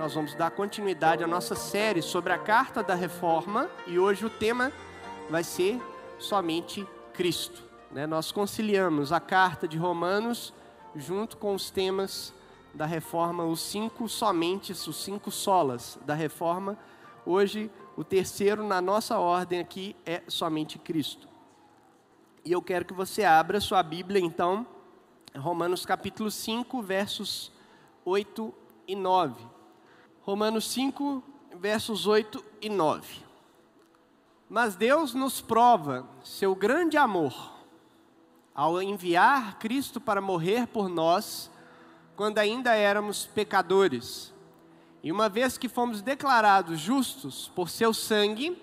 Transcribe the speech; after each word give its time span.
nós 0.00 0.14
vamos 0.14 0.34
dar 0.34 0.50
continuidade 0.50 1.22
à 1.22 1.26
nossa 1.26 1.54
série 1.54 2.00
sobre 2.00 2.32
a 2.32 2.38
carta 2.38 2.82
da 2.82 2.94
reforma 2.94 3.68
e 3.86 3.98
hoje 3.98 4.24
o 4.24 4.30
tema 4.30 4.72
vai 5.28 5.44
ser 5.44 5.78
somente 6.18 6.88
Cristo. 7.12 7.62
Né? 7.92 8.06
Nós 8.06 8.32
conciliamos 8.32 9.12
a 9.12 9.20
carta 9.20 9.68
de 9.68 9.76
Romanos 9.76 10.54
junto 10.96 11.36
com 11.36 11.54
os 11.54 11.70
temas 11.70 12.32
da 12.72 12.86
reforma, 12.86 13.44
os 13.44 13.60
cinco 13.60 14.08
somente, 14.08 14.72
os 14.72 15.04
cinco 15.04 15.30
solas 15.30 15.98
da 16.06 16.14
reforma. 16.14 16.78
Hoje, 17.26 17.70
o 17.94 18.02
terceiro 18.02 18.66
na 18.66 18.80
nossa 18.80 19.18
ordem 19.18 19.60
aqui 19.60 19.94
é 20.06 20.22
somente 20.28 20.78
Cristo. 20.78 21.28
E 22.42 22.52
eu 22.52 22.62
quero 22.62 22.86
que 22.86 22.94
você 22.94 23.22
abra 23.22 23.60
sua 23.60 23.82
Bíblia, 23.82 24.18
então, 24.18 24.66
Romanos 25.36 25.84
capítulo 25.84 26.30
5, 26.30 26.80
versos 26.80 27.52
8 28.02 28.54
e 28.88 28.96
9. 28.96 29.59
Romanos 30.22 30.70
5, 30.70 31.22
versos 31.56 32.06
8 32.06 32.44
e 32.60 32.68
9. 32.68 33.24
Mas 34.48 34.76
Deus 34.76 35.14
nos 35.14 35.40
prova 35.40 36.06
seu 36.22 36.54
grande 36.54 36.96
amor 36.96 37.60
ao 38.54 38.82
enviar 38.82 39.58
Cristo 39.58 39.98
para 40.00 40.20
morrer 40.20 40.66
por 40.66 40.88
nós, 40.88 41.50
quando 42.16 42.38
ainda 42.38 42.74
éramos 42.74 43.24
pecadores. 43.24 44.34
E 45.02 45.10
uma 45.10 45.28
vez 45.30 45.56
que 45.56 45.68
fomos 45.68 46.02
declarados 46.02 46.78
justos 46.78 47.50
por 47.54 47.70
seu 47.70 47.94
sangue, 47.94 48.60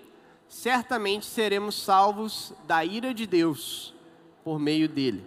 certamente 0.48 1.26
seremos 1.26 1.74
salvos 1.74 2.52
da 2.64 2.84
ira 2.84 3.12
de 3.12 3.26
Deus 3.26 3.92
por 4.44 4.60
meio 4.60 4.88
dele. 4.88 5.26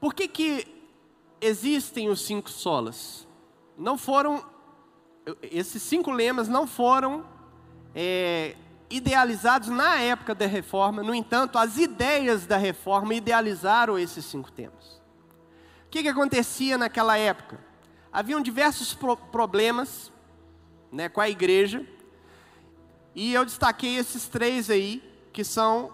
Por 0.00 0.12
que, 0.12 0.26
que 0.26 0.66
existem 1.40 2.08
os 2.08 2.22
cinco 2.22 2.50
solas? 2.50 3.28
Não 3.78 3.96
foram 3.96 4.44
esses 5.42 5.82
cinco 5.82 6.10
lemas 6.10 6.48
não 6.48 6.66
foram 6.66 7.24
é, 7.94 8.54
idealizados 8.88 9.68
na 9.68 9.96
época 10.00 10.34
da 10.34 10.46
reforma, 10.46 11.02
no 11.02 11.14
entanto, 11.14 11.58
as 11.58 11.76
ideias 11.76 12.46
da 12.46 12.56
reforma 12.56 13.14
idealizaram 13.14 13.98
esses 13.98 14.24
cinco 14.24 14.52
temas. 14.52 15.02
O 15.86 15.90
que, 15.90 16.02
que 16.02 16.08
acontecia 16.08 16.78
naquela 16.78 17.18
época? 17.18 17.58
Haviam 18.12 18.40
diversos 18.40 18.94
pro 18.94 19.16
problemas 19.16 20.12
né, 20.92 21.08
com 21.08 21.20
a 21.20 21.28
igreja, 21.28 21.84
e 23.14 23.32
eu 23.32 23.44
destaquei 23.44 23.96
esses 23.96 24.28
três 24.28 24.70
aí, 24.70 25.02
que 25.32 25.42
são 25.42 25.90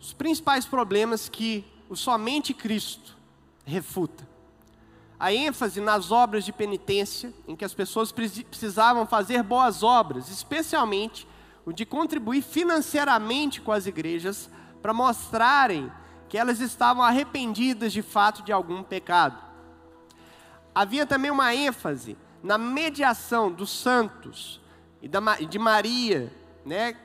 os 0.00 0.12
principais 0.12 0.66
problemas 0.66 1.28
que 1.28 1.64
o 1.88 1.94
somente 1.94 2.52
Cristo 2.52 3.16
refuta 3.64 4.31
a 5.22 5.32
ênfase 5.32 5.80
nas 5.80 6.10
obras 6.10 6.44
de 6.44 6.52
penitência, 6.52 7.32
em 7.46 7.54
que 7.54 7.64
as 7.64 7.72
pessoas 7.72 8.10
precisavam 8.10 9.06
fazer 9.06 9.40
boas 9.44 9.84
obras, 9.84 10.28
especialmente 10.28 11.28
o 11.64 11.72
de 11.72 11.86
contribuir 11.86 12.42
financeiramente 12.42 13.60
com 13.60 13.70
as 13.70 13.86
igrejas, 13.86 14.50
para 14.82 14.92
mostrarem 14.92 15.92
que 16.28 16.36
elas 16.36 16.58
estavam 16.58 17.04
arrependidas 17.04 17.92
de 17.92 18.02
fato 18.02 18.42
de 18.42 18.50
algum 18.50 18.82
pecado. 18.82 19.38
Havia 20.74 21.06
também 21.06 21.30
uma 21.30 21.54
ênfase 21.54 22.18
na 22.42 22.58
mediação 22.58 23.52
dos 23.52 23.70
santos 23.70 24.60
e 25.00 25.46
de 25.46 25.58
Maria, 25.60 26.32
né? 26.66 26.96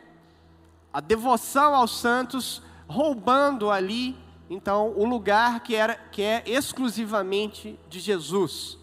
a 0.91 0.99
devoção 0.99 1.75
aos 1.75 1.99
santos, 1.99 2.63
roubando 2.87 3.69
ali 3.69 4.17
então 4.49 4.93
o 4.95 5.05
lugar 5.05 5.59
que, 5.59 5.75
era, 5.75 5.95
que 5.95 6.21
é 6.21 6.43
exclusivamente 6.45 7.77
de 7.89 7.99
Jesus. 7.99 8.77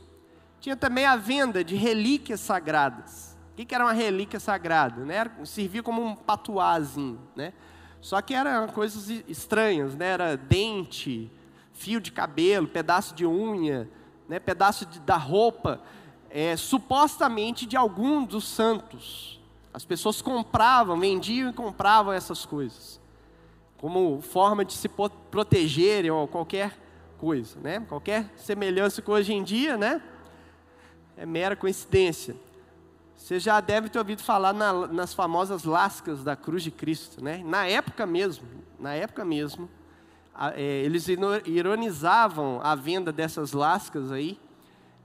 Tinha 0.60 0.76
também 0.76 1.06
a 1.06 1.16
venda 1.16 1.64
de 1.64 1.74
relíquias 1.74 2.40
sagradas. 2.40 3.36
O 3.52 3.56
que, 3.56 3.74
era 3.74 3.84
uma 3.84 3.92
relíquia 3.92 4.40
sagrada? 4.40 5.04
Né? 5.04 5.30
Servia 5.44 5.82
como 5.82 6.02
um 6.02 6.14
patuazinho, 6.14 7.20
né? 7.36 7.52
Só 8.00 8.20
que 8.20 8.34
eram 8.34 8.66
coisas 8.68 9.08
estranhas, 9.28 9.94
né? 9.94 10.06
Era 10.08 10.36
dente, 10.36 11.30
fio 11.72 12.00
de 12.00 12.10
cabelo, 12.10 12.66
pedaço 12.66 13.14
de 13.14 13.24
unha, 13.24 13.88
né? 14.28 14.38
pedaço 14.38 14.84
de, 14.84 15.00
da 15.00 15.16
roupa, 15.16 15.80
é, 16.28 16.56
supostamente 16.56 17.64
de 17.64 17.76
algum 17.76 18.24
dos 18.24 18.46
santos. 18.46 19.40
As 19.72 19.84
pessoas 19.84 20.20
compravam, 20.20 20.98
vendiam 20.98 21.48
e 21.48 21.52
compravam 21.52 22.12
essas 22.12 22.44
coisas 22.44 23.00
como 23.84 24.18
forma 24.22 24.64
de 24.64 24.72
se 24.72 24.88
protegerem 24.88 26.10
ou 26.10 26.26
qualquer 26.26 26.74
coisa, 27.18 27.60
né? 27.60 27.80
Qualquer 27.86 28.32
semelhança 28.34 29.02
com 29.02 29.12
hoje 29.12 29.34
em 29.34 29.44
dia, 29.44 29.76
né? 29.76 30.00
É 31.18 31.26
mera 31.26 31.54
coincidência. 31.54 32.34
Você 33.14 33.38
já 33.38 33.60
deve 33.60 33.90
ter 33.90 33.98
ouvido 33.98 34.22
falar 34.22 34.54
na, 34.54 34.86
nas 34.86 35.12
famosas 35.12 35.64
lascas 35.64 36.24
da 36.24 36.34
cruz 36.34 36.62
de 36.62 36.70
Cristo, 36.70 37.22
né? 37.22 37.42
Na 37.44 37.66
época 37.66 38.06
mesmo, 38.06 38.48
na 38.80 38.94
época 38.94 39.22
mesmo, 39.22 39.68
a, 40.34 40.58
é, 40.58 40.62
eles 40.62 41.06
ironizavam 41.44 42.60
a 42.62 42.74
venda 42.74 43.12
dessas 43.12 43.52
lascas 43.52 44.10
aí. 44.10 44.40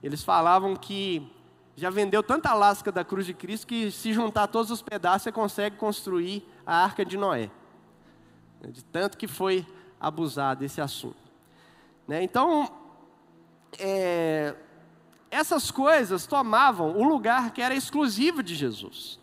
Eles 0.01 0.23
falavam 0.23 0.73
que 0.73 1.29
já 1.75 1.89
vendeu 1.89 2.23
tanta 2.23 2.53
lasca 2.53 2.94
da 2.94 3.03
cruz 3.03 3.25
de 3.25 3.34
Cristo 3.34 3.68
que 3.68 3.91
se 3.91 4.13
juntar 4.13 4.47
todos 4.47 4.72
os 4.72 4.81
pedaços 4.81 5.23
você 5.23 5.34
consegue 5.34 5.75
construir 5.75 6.47
a 6.66 6.81
arca 6.81 7.03
de 7.03 7.18
Noé. 7.18 7.51
Né, 8.61 8.71
de 8.71 8.83
tanto 8.83 9.17
que 9.17 9.27
foi 9.27 9.65
abusado 9.99 10.63
esse 10.63 10.81
assunto. 10.81 11.17
Né? 12.07 12.23
Então, 12.23 12.71
é, 13.77 14.55
essas 15.29 15.69
coisas 15.69 16.25
tomavam 16.25 16.97
o 16.97 17.03
lugar 17.03 17.51
que 17.51 17.61
era 17.61 17.75
exclusivo 17.75 18.41
de 18.41 18.55
Jesus. 18.55 19.19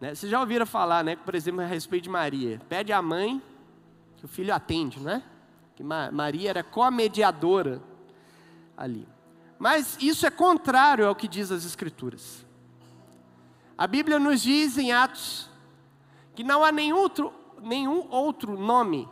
Né? 0.00 0.14
Vocês 0.14 0.30
já 0.30 0.40
ouviram 0.40 0.66
falar, 0.66 1.04
né, 1.04 1.16
por 1.16 1.34
exemplo, 1.34 1.60
a 1.60 1.66
respeito 1.66 2.04
de 2.04 2.10
Maria? 2.10 2.60
Pede 2.68 2.92
à 2.92 3.00
mãe 3.00 3.40
que 4.16 4.24
o 4.24 4.28
filho 4.28 4.54
atende, 4.54 5.00
né? 5.00 5.22
Que 5.74 5.82
Maria 5.82 6.50
era 6.50 6.62
co-mediadora 6.62 7.82
ali. 8.76 9.06
Mas 9.58 9.96
isso 10.00 10.26
é 10.26 10.30
contrário 10.30 11.06
ao 11.06 11.14
que 11.14 11.28
diz 11.28 11.50
as 11.52 11.64
Escrituras. 11.64 12.44
A 13.76 13.86
Bíblia 13.86 14.18
nos 14.18 14.42
diz 14.42 14.76
em 14.76 14.92
Atos 14.92 15.48
que 16.34 16.42
não 16.42 16.64
há 16.64 16.72
nenhum 16.72 16.96
outro, 16.96 17.32
nenhum 17.62 18.08
outro 18.10 18.58
nome 18.58 19.08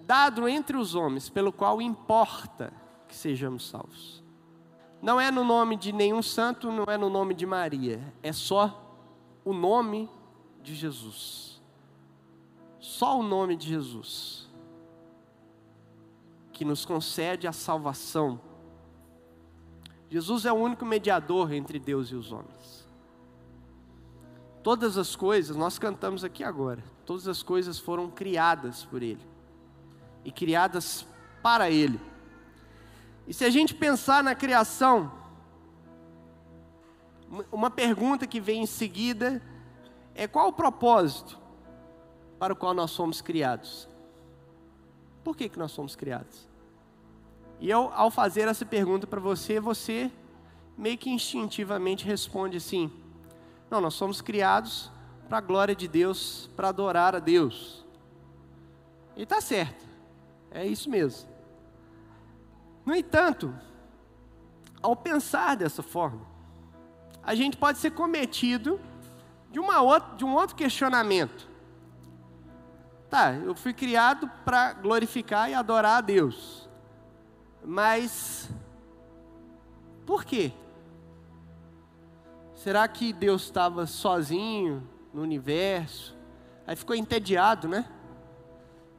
dado 0.00 0.48
entre 0.48 0.76
os 0.76 0.94
homens 0.94 1.28
pelo 1.28 1.52
qual 1.52 1.82
importa 1.82 2.72
que 3.08 3.14
sejamos 3.14 3.68
salvos. 3.68 4.22
Não 5.02 5.20
é 5.20 5.30
no 5.30 5.44
nome 5.44 5.76
de 5.76 5.92
nenhum 5.92 6.22
santo, 6.22 6.70
não 6.70 6.84
é 6.84 6.96
no 6.96 7.10
nome 7.10 7.34
de 7.34 7.44
Maria, 7.44 8.00
é 8.22 8.32
só 8.32 8.82
o 9.44 9.52
nome 9.52 10.08
de 10.62 10.74
Jesus. 10.74 11.60
Só 12.78 13.18
o 13.18 13.22
nome 13.22 13.56
de 13.56 13.68
Jesus 13.68 14.46
que 16.56 16.64
nos 16.64 16.86
concede 16.86 17.46
a 17.46 17.52
salvação. 17.52 18.40
Jesus 20.08 20.46
é 20.46 20.52
o 20.52 20.56
único 20.56 20.86
mediador 20.86 21.52
entre 21.52 21.78
Deus 21.78 22.08
e 22.08 22.14
os 22.14 22.32
homens. 22.32 22.88
Todas 24.62 24.96
as 24.96 25.14
coisas, 25.14 25.54
nós 25.54 25.78
cantamos 25.78 26.24
aqui 26.24 26.42
agora, 26.42 26.82
todas 27.06 27.28
as 27.28 27.42
coisas 27.42 27.78
foram 27.78 28.10
criadas 28.10 28.84
por 28.84 29.02
Ele 29.02 29.24
e 30.24 30.32
criadas 30.32 31.06
para 31.40 31.70
Ele. 31.70 32.00
E 33.28 33.32
se 33.32 33.44
a 33.44 33.50
gente 33.50 33.74
pensar 33.74 34.24
na 34.24 34.34
criação, 34.34 35.12
uma 37.50 37.70
pergunta 37.70 38.26
que 38.26 38.40
vem 38.40 38.62
em 38.62 38.66
seguida 38.66 39.40
é 40.14 40.26
qual 40.26 40.48
o 40.48 40.52
propósito 40.52 41.38
para 42.38 42.52
o 42.52 42.56
qual 42.56 42.74
nós 42.74 42.90
somos 42.90 43.20
criados? 43.20 43.88
Por 45.22 45.36
que, 45.36 45.48
que 45.48 45.58
nós 45.58 45.72
somos 45.72 45.94
criados? 45.94 46.48
E 47.60 47.70
eu, 47.70 47.90
ao 47.94 48.10
fazer 48.10 48.48
essa 48.48 48.66
pergunta 48.66 49.06
para 49.06 49.20
você, 49.20 49.58
você 49.58 50.10
meio 50.76 50.98
que 50.98 51.10
instintivamente 51.10 52.04
responde 52.04 52.56
assim: 52.58 52.92
Não, 53.70 53.80
nós 53.80 53.94
somos 53.94 54.20
criados 54.20 54.90
para 55.28 55.38
a 55.38 55.40
glória 55.40 55.74
de 55.74 55.88
Deus, 55.88 56.48
para 56.56 56.68
adorar 56.68 57.14
a 57.14 57.18
Deus. 57.18 57.84
E 59.16 59.22
está 59.22 59.40
certo, 59.40 59.84
é 60.50 60.66
isso 60.66 60.88
mesmo. 60.88 61.28
No 62.84 62.94
entanto, 62.94 63.54
ao 64.82 64.94
pensar 64.94 65.56
dessa 65.56 65.82
forma, 65.82 66.20
a 67.22 67.34
gente 67.34 67.56
pode 67.56 67.78
ser 67.78 67.90
cometido 67.90 68.80
de, 69.50 69.58
uma 69.58 69.80
outra, 69.80 70.16
de 70.16 70.24
um 70.24 70.32
outro 70.32 70.54
questionamento. 70.54 71.48
Tá, 73.10 73.32
eu 73.32 73.54
fui 73.54 73.72
criado 73.72 74.30
para 74.44 74.74
glorificar 74.74 75.50
e 75.50 75.54
adorar 75.54 75.98
a 75.98 76.00
Deus. 76.00 76.68
Mas 77.64 78.48
por 80.04 80.24
quê? 80.24 80.52
Será 82.54 82.86
que 82.86 83.12
Deus 83.12 83.42
estava 83.42 83.86
sozinho 83.86 84.88
no 85.16 85.22
universo. 85.22 86.14
Aí 86.66 86.76
ficou 86.76 86.94
entediado, 86.94 87.66
né? 87.66 87.86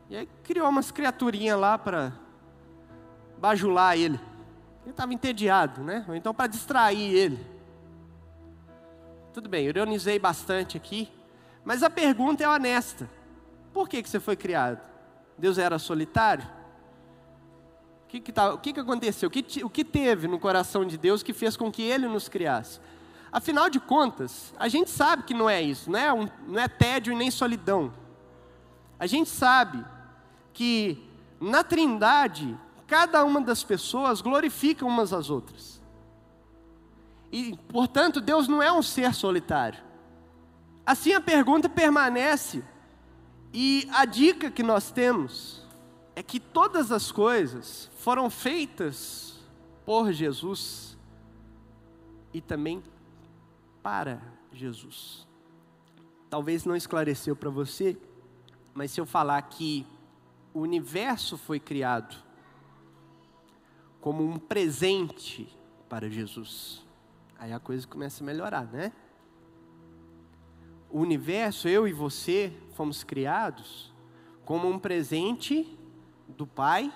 E 0.10 0.18
aí 0.18 0.28
criou 0.44 0.68
umas 0.68 0.90
criaturinhas 0.90 1.60
lá 1.60 1.78
para 1.78 2.12
bajular 3.38 3.96
ele. 3.96 4.20
Ele 4.82 4.92
estava 4.92 5.14
entediado, 5.14 5.84
né? 5.84 6.04
Ou 6.08 6.16
então 6.16 6.34
para 6.34 6.48
distrair 6.48 7.14
ele. 7.14 7.46
Tudo 9.32 9.48
bem, 9.48 9.68
ironizei 9.68 10.18
bastante 10.18 10.76
aqui, 10.76 11.08
mas 11.64 11.84
a 11.84 11.90
pergunta 11.90 12.44
é 12.44 12.50
honesta: 12.50 13.08
por 13.72 13.88
que, 13.88 14.02
que 14.02 14.10
você 14.10 14.20
foi 14.20 14.36
criado? 14.36 14.82
Deus 15.38 15.60
era 15.60 15.78
solitário? 15.78 16.48
O 18.06 18.08
que, 18.08 18.20
que, 18.22 18.32
tá, 18.32 18.54
o 18.54 18.58
que, 18.58 18.74
que 18.74 18.80
aconteceu? 18.80 19.28
O 19.28 19.32
que, 19.32 19.64
o 19.64 19.70
que 19.70 19.86
teve 19.86 20.28
no 20.28 20.40
coração 20.40 20.84
de 20.84 20.98
Deus 20.98 21.22
que 21.22 21.34
fez 21.34 21.56
com 21.56 21.72
que 21.72 21.84
Ele 21.84 22.08
nos 22.08 22.28
criasse? 22.28 22.80
Afinal 23.38 23.70
de 23.70 23.80
contas, 23.80 24.52
a 24.58 24.68
gente 24.68 24.90
sabe 24.90 25.22
que 25.22 25.32
não 25.32 25.48
é 25.48 25.62
isso, 25.62 25.92
não 25.92 26.00
é, 26.00 26.12
um, 26.12 26.28
não 26.48 26.60
é 26.60 26.68
tédio 26.68 27.14
e 27.14 27.16
nem 27.16 27.30
solidão. 27.30 27.94
A 28.98 29.06
gente 29.06 29.30
sabe 29.30 29.86
que 30.52 31.08
na 31.40 31.64
Trindade, 31.64 32.58
cada 32.88 33.24
uma 33.24 33.40
das 33.40 33.64
pessoas 33.64 34.22
glorifica 34.22 34.84
umas 34.84 35.14
às 35.14 35.30
outras. 35.30 35.80
E, 37.32 37.56
portanto, 37.70 38.20
Deus 38.20 38.48
não 38.48 38.60
é 38.60 38.72
um 38.72 38.82
ser 38.82 39.14
solitário. 39.14 39.84
Assim 40.84 41.14
a 41.14 41.22
pergunta 41.22 41.70
permanece, 41.70 42.64
e 43.54 43.88
a 43.94 44.04
dica 44.04 44.50
que 44.50 44.64
nós 44.64 44.90
temos 44.90 45.64
é 46.16 46.24
que 46.24 46.40
todas 46.40 46.92
as 46.92 47.12
coisas 47.12 47.88
foram 48.00 48.32
feitas 48.32 49.36
por 49.86 50.12
Jesus 50.12 50.98
e 52.34 52.42
também 52.42 52.82
para 53.82 54.22
Jesus. 54.52 55.28
Talvez 56.30 56.66
não 56.66 56.76
esclareceu 56.76 57.36
para 57.36 57.50
você, 57.50 57.98
mas 58.74 58.92
se 58.92 59.00
eu 59.00 59.06
falar 59.06 59.42
que 59.44 59.86
o 60.54 60.60
universo 60.60 61.38
foi 61.38 61.60
criado 61.60 62.16
como 64.02 64.24
um 64.24 64.38
presente 64.38 65.48
para 65.90 66.10
Jesus, 66.10 66.86
aí 67.38 67.54
a 67.54 67.60
coisa 67.60 67.88
começa 67.88 68.24
a 68.24 68.26
melhorar, 68.26 68.66
né? 68.66 68.92
O 70.90 71.00
universo, 71.00 71.68
eu 71.68 71.88
e 71.88 71.94
você, 71.94 72.54
fomos 72.74 73.04
criados 73.04 73.94
como 74.46 74.70
um 74.70 74.80
presente 74.80 75.78
do 76.28 76.48
Pai 76.48 76.94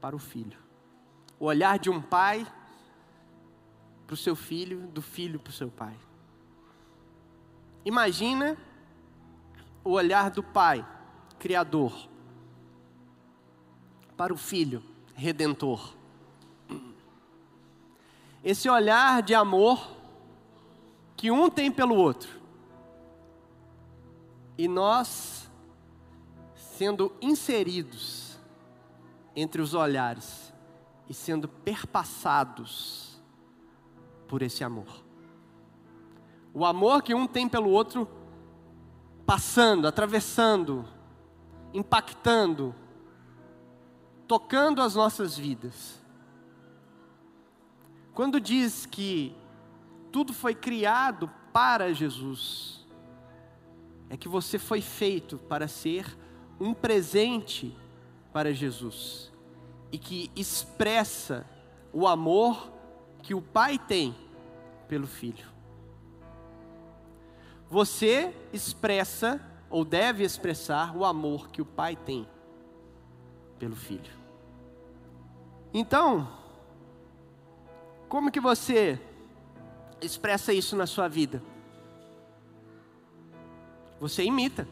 para 0.00 0.14
o 0.14 0.18
Filho. 0.18 0.58
O 1.40 1.46
olhar 1.46 1.78
de 1.78 1.90
um 1.90 2.00
pai 2.00 2.46
para 4.06 4.14
o 4.14 4.16
seu 4.16 4.36
filho, 4.36 4.86
do 4.88 5.00
filho 5.00 5.38
para 5.38 5.50
o 5.50 5.54
seu 5.54 5.70
pai. 5.70 5.96
Imagina 7.84 8.56
o 9.82 9.90
olhar 9.90 10.30
do 10.30 10.42
pai, 10.42 10.86
criador, 11.38 12.08
para 14.16 14.32
o 14.32 14.36
filho, 14.36 14.82
redentor. 15.14 15.94
Esse 18.42 18.68
olhar 18.68 19.22
de 19.22 19.34
amor 19.34 19.94
que 21.16 21.30
um 21.30 21.48
tem 21.48 21.70
pelo 21.70 21.94
outro. 21.94 22.30
E 24.56 24.68
nós 24.68 25.50
sendo 26.54 27.12
inseridos 27.20 28.38
entre 29.34 29.60
os 29.60 29.74
olhares 29.74 30.52
e 31.08 31.14
sendo 31.14 31.48
perpassados 31.48 33.13
por 34.28 34.42
esse 34.42 34.64
amor. 34.64 35.04
O 36.52 36.64
amor 36.64 37.02
que 37.02 37.14
um 37.14 37.26
tem 37.26 37.48
pelo 37.48 37.70
outro, 37.70 38.08
passando, 39.26 39.88
atravessando, 39.88 40.84
impactando, 41.72 42.74
tocando 44.28 44.80
as 44.80 44.94
nossas 44.94 45.36
vidas. 45.36 46.00
Quando 48.12 48.40
diz 48.40 48.86
que 48.86 49.34
tudo 50.12 50.32
foi 50.32 50.54
criado 50.54 51.28
para 51.52 51.92
Jesus, 51.92 52.86
é 54.08 54.16
que 54.16 54.28
você 54.28 54.58
foi 54.58 54.80
feito 54.80 55.38
para 55.38 55.66
ser 55.66 56.16
um 56.60 56.72
presente 56.72 57.76
para 58.32 58.52
Jesus 58.54 59.32
e 59.90 59.98
que 59.98 60.30
expressa 60.36 61.44
o 61.92 62.06
amor 62.06 62.73
que 63.24 63.34
o 63.34 63.40
Pai 63.40 63.78
tem 63.78 64.14
pelo 64.86 65.06
Filho. 65.06 65.46
Você 67.70 68.36
expressa 68.52 69.40
ou 69.70 69.82
deve 69.82 70.22
expressar 70.22 70.94
o 70.94 71.06
amor 71.06 71.48
que 71.48 71.62
o 71.62 71.64
Pai 71.64 71.96
tem 71.96 72.28
pelo 73.58 73.74
filho. 73.74 74.12
Então, 75.72 76.28
como 78.08 78.30
que 78.30 78.38
você 78.38 79.00
expressa 80.02 80.52
isso 80.52 80.76
na 80.76 80.86
sua 80.86 81.08
vida? 81.08 81.42
Você 83.98 84.22
imita. 84.22 84.68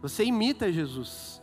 Você 0.00 0.24
imita 0.24 0.72
Jesus. 0.72 1.42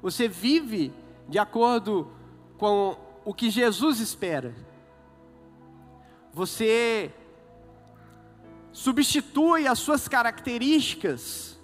Você 0.00 0.28
vive 0.28 0.92
de 1.28 1.38
acordo 1.38 2.10
com 2.56 2.96
o 3.24 3.34
que 3.34 3.50
Jesus 3.50 3.98
espera. 3.98 4.54
Você 6.34 7.14
substitui 8.72 9.68
as 9.68 9.78
suas 9.78 10.08
características 10.08 11.56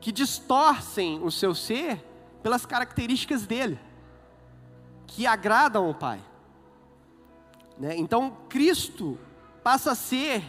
que 0.00 0.12
distorcem 0.12 1.22
o 1.22 1.30
seu 1.30 1.54
ser 1.54 2.04
pelas 2.42 2.66
características 2.66 3.46
dele, 3.46 3.80
que 5.06 5.26
agradam 5.26 5.86
ao 5.86 5.94
Pai. 5.94 6.20
Né? 7.78 7.96
Então, 7.96 8.36
Cristo 8.50 9.18
passa 9.62 9.92
a 9.92 9.94
ser 9.94 10.44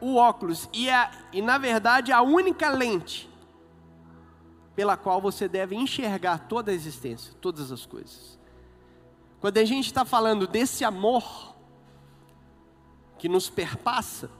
o 0.00 0.16
óculos 0.16 0.68
e, 0.72 0.90
a, 0.90 1.12
e, 1.32 1.40
na 1.40 1.58
verdade, 1.58 2.10
a 2.10 2.20
única 2.22 2.68
lente 2.68 3.30
pela 4.74 4.96
qual 4.96 5.20
você 5.20 5.46
deve 5.46 5.76
enxergar 5.76 6.48
toda 6.48 6.72
a 6.72 6.74
existência, 6.74 7.32
todas 7.40 7.70
as 7.70 7.86
coisas. 7.86 8.36
Quando 9.40 9.58
a 9.58 9.64
gente 9.64 9.86
está 9.86 10.04
falando 10.04 10.44
desse 10.44 10.84
amor 10.84 11.55
que 13.18 13.28
nos 13.28 13.48
perpassa 13.48 14.30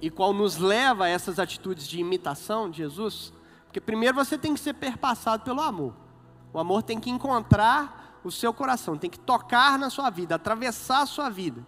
e 0.00 0.10
qual 0.10 0.32
nos 0.32 0.56
leva 0.58 1.04
a 1.04 1.08
essas 1.08 1.38
atitudes 1.38 1.86
de 1.86 2.00
imitação 2.00 2.70
de 2.70 2.78
Jesus, 2.78 3.32
porque 3.64 3.80
primeiro 3.80 4.14
você 4.14 4.36
tem 4.36 4.54
que 4.54 4.60
ser 4.60 4.74
perpassado 4.74 5.44
pelo 5.44 5.60
amor. 5.60 5.94
O 6.52 6.58
amor 6.58 6.82
tem 6.82 7.00
que 7.00 7.10
encontrar 7.10 8.20
o 8.22 8.30
seu 8.30 8.54
coração, 8.54 8.96
tem 8.96 9.10
que 9.10 9.18
tocar 9.18 9.78
na 9.78 9.90
sua 9.90 10.10
vida, 10.10 10.34
atravessar 10.34 11.02
a 11.02 11.06
sua 11.06 11.28
vida, 11.28 11.66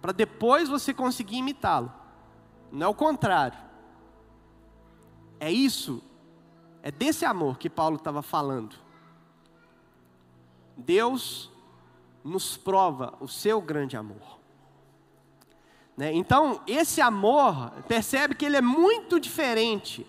para 0.00 0.12
depois 0.12 0.68
você 0.68 0.94
conseguir 0.94 1.36
imitá-lo. 1.36 1.92
Não 2.70 2.86
é 2.86 2.88
o 2.88 2.94
contrário. 2.94 3.58
É 5.38 5.50
isso, 5.50 6.02
é 6.82 6.90
desse 6.90 7.24
amor 7.24 7.58
que 7.58 7.68
Paulo 7.68 7.96
estava 7.96 8.22
falando. 8.22 8.76
Deus 10.76 11.50
nos 12.22 12.56
prova 12.56 13.14
o 13.20 13.28
seu 13.28 13.60
grande 13.60 13.96
amor. 13.96 14.39
Né? 16.00 16.14
Então, 16.14 16.62
esse 16.66 17.02
amor, 17.02 17.72
percebe 17.86 18.34
que 18.34 18.46
ele 18.46 18.56
é 18.56 18.62
muito 18.62 19.20
diferente 19.20 20.06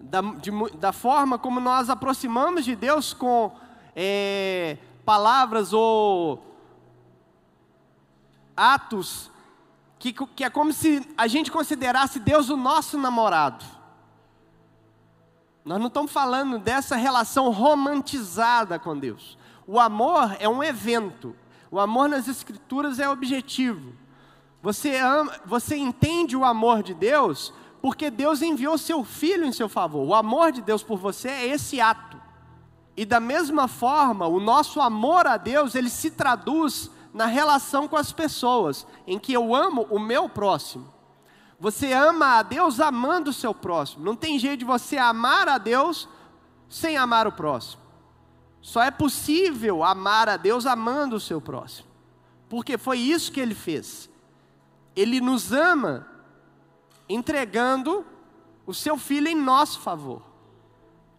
da, 0.00 0.22
de, 0.22 0.50
da 0.78 0.94
forma 0.94 1.38
como 1.38 1.60
nós 1.60 1.90
aproximamos 1.90 2.64
de 2.64 2.74
Deus 2.74 3.12
com 3.12 3.54
é, 3.94 4.78
palavras 5.04 5.74
ou 5.74 6.42
atos 8.56 9.30
que, 9.98 10.14
que 10.14 10.42
é 10.42 10.48
como 10.48 10.72
se 10.72 11.06
a 11.14 11.26
gente 11.26 11.52
considerasse 11.52 12.18
Deus 12.18 12.48
o 12.48 12.56
nosso 12.56 12.96
namorado. 12.96 13.62
Nós 15.66 15.78
não 15.78 15.88
estamos 15.88 16.10
falando 16.10 16.58
dessa 16.58 16.96
relação 16.96 17.50
romantizada 17.50 18.78
com 18.78 18.98
Deus. 18.98 19.36
O 19.66 19.78
amor 19.78 20.34
é 20.40 20.48
um 20.48 20.64
evento. 20.64 21.36
O 21.70 21.78
amor 21.78 22.08
nas 22.08 22.28
Escrituras 22.28 22.98
é 22.98 23.08
objetivo. 23.08 23.92
Você, 24.62 24.96
ama, 24.96 25.32
você 25.44 25.76
entende 25.76 26.36
o 26.36 26.44
amor 26.44 26.82
de 26.82 26.94
Deus 26.94 27.52
porque 27.80 28.10
Deus 28.10 28.42
enviou 28.42 28.76
seu 28.76 29.04
filho 29.04 29.44
em 29.44 29.52
seu 29.52 29.68
favor. 29.68 30.06
O 30.06 30.14
amor 30.14 30.50
de 30.50 30.60
Deus 30.60 30.82
por 30.82 30.98
você 30.98 31.28
é 31.28 31.46
esse 31.46 31.80
ato. 31.80 32.20
E 32.96 33.04
da 33.04 33.20
mesma 33.20 33.68
forma, 33.68 34.26
o 34.26 34.40
nosso 34.40 34.80
amor 34.80 35.26
a 35.26 35.36
Deus, 35.36 35.74
ele 35.74 35.88
se 35.88 36.10
traduz 36.10 36.90
na 37.14 37.26
relação 37.26 37.86
com 37.86 37.96
as 37.96 38.12
pessoas, 38.12 38.86
em 39.06 39.18
que 39.18 39.32
eu 39.32 39.54
amo 39.54 39.86
o 39.90 39.98
meu 39.98 40.28
próximo. 40.28 40.92
Você 41.60 41.92
ama 41.92 42.38
a 42.38 42.42
Deus 42.42 42.80
amando 42.80 43.30
o 43.30 43.32
seu 43.32 43.54
próximo. 43.54 44.04
Não 44.04 44.16
tem 44.16 44.38
jeito 44.38 44.60
de 44.60 44.64
você 44.64 44.96
amar 44.96 45.48
a 45.48 45.58
Deus 45.58 46.08
sem 46.68 46.96
amar 46.96 47.26
o 47.26 47.32
próximo. 47.32 47.82
Só 48.60 48.82
é 48.82 48.90
possível 48.90 49.84
amar 49.84 50.28
a 50.28 50.36
Deus 50.36 50.66
amando 50.66 51.16
o 51.16 51.20
seu 51.20 51.40
próximo. 51.40 51.88
Porque 52.48 52.76
foi 52.76 52.98
isso 52.98 53.30
que 53.30 53.40
ele 53.40 53.54
fez. 53.54 54.08
Ele 54.96 55.20
nos 55.20 55.52
ama 55.52 56.06
entregando 57.08 58.04
o 58.66 58.74
seu 58.74 58.96
filho 58.96 59.28
em 59.28 59.34
nosso 59.34 59.80
favor. 59.80 60.22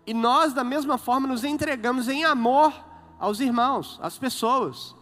E 0.06 0.14
nós, 0.14 0.54
da 0.54 0.64
mesma 0.64 0.98
forma, 0.98 1.28
nos 1.28 1.44
entregamos 1.44 2.08
em 2.08 2.26
amor 2.26 2.74
aos 3.20 3.40
irmãos, 3.40 4.00
às 4.02 4.18
pessoas. 4.18 4.96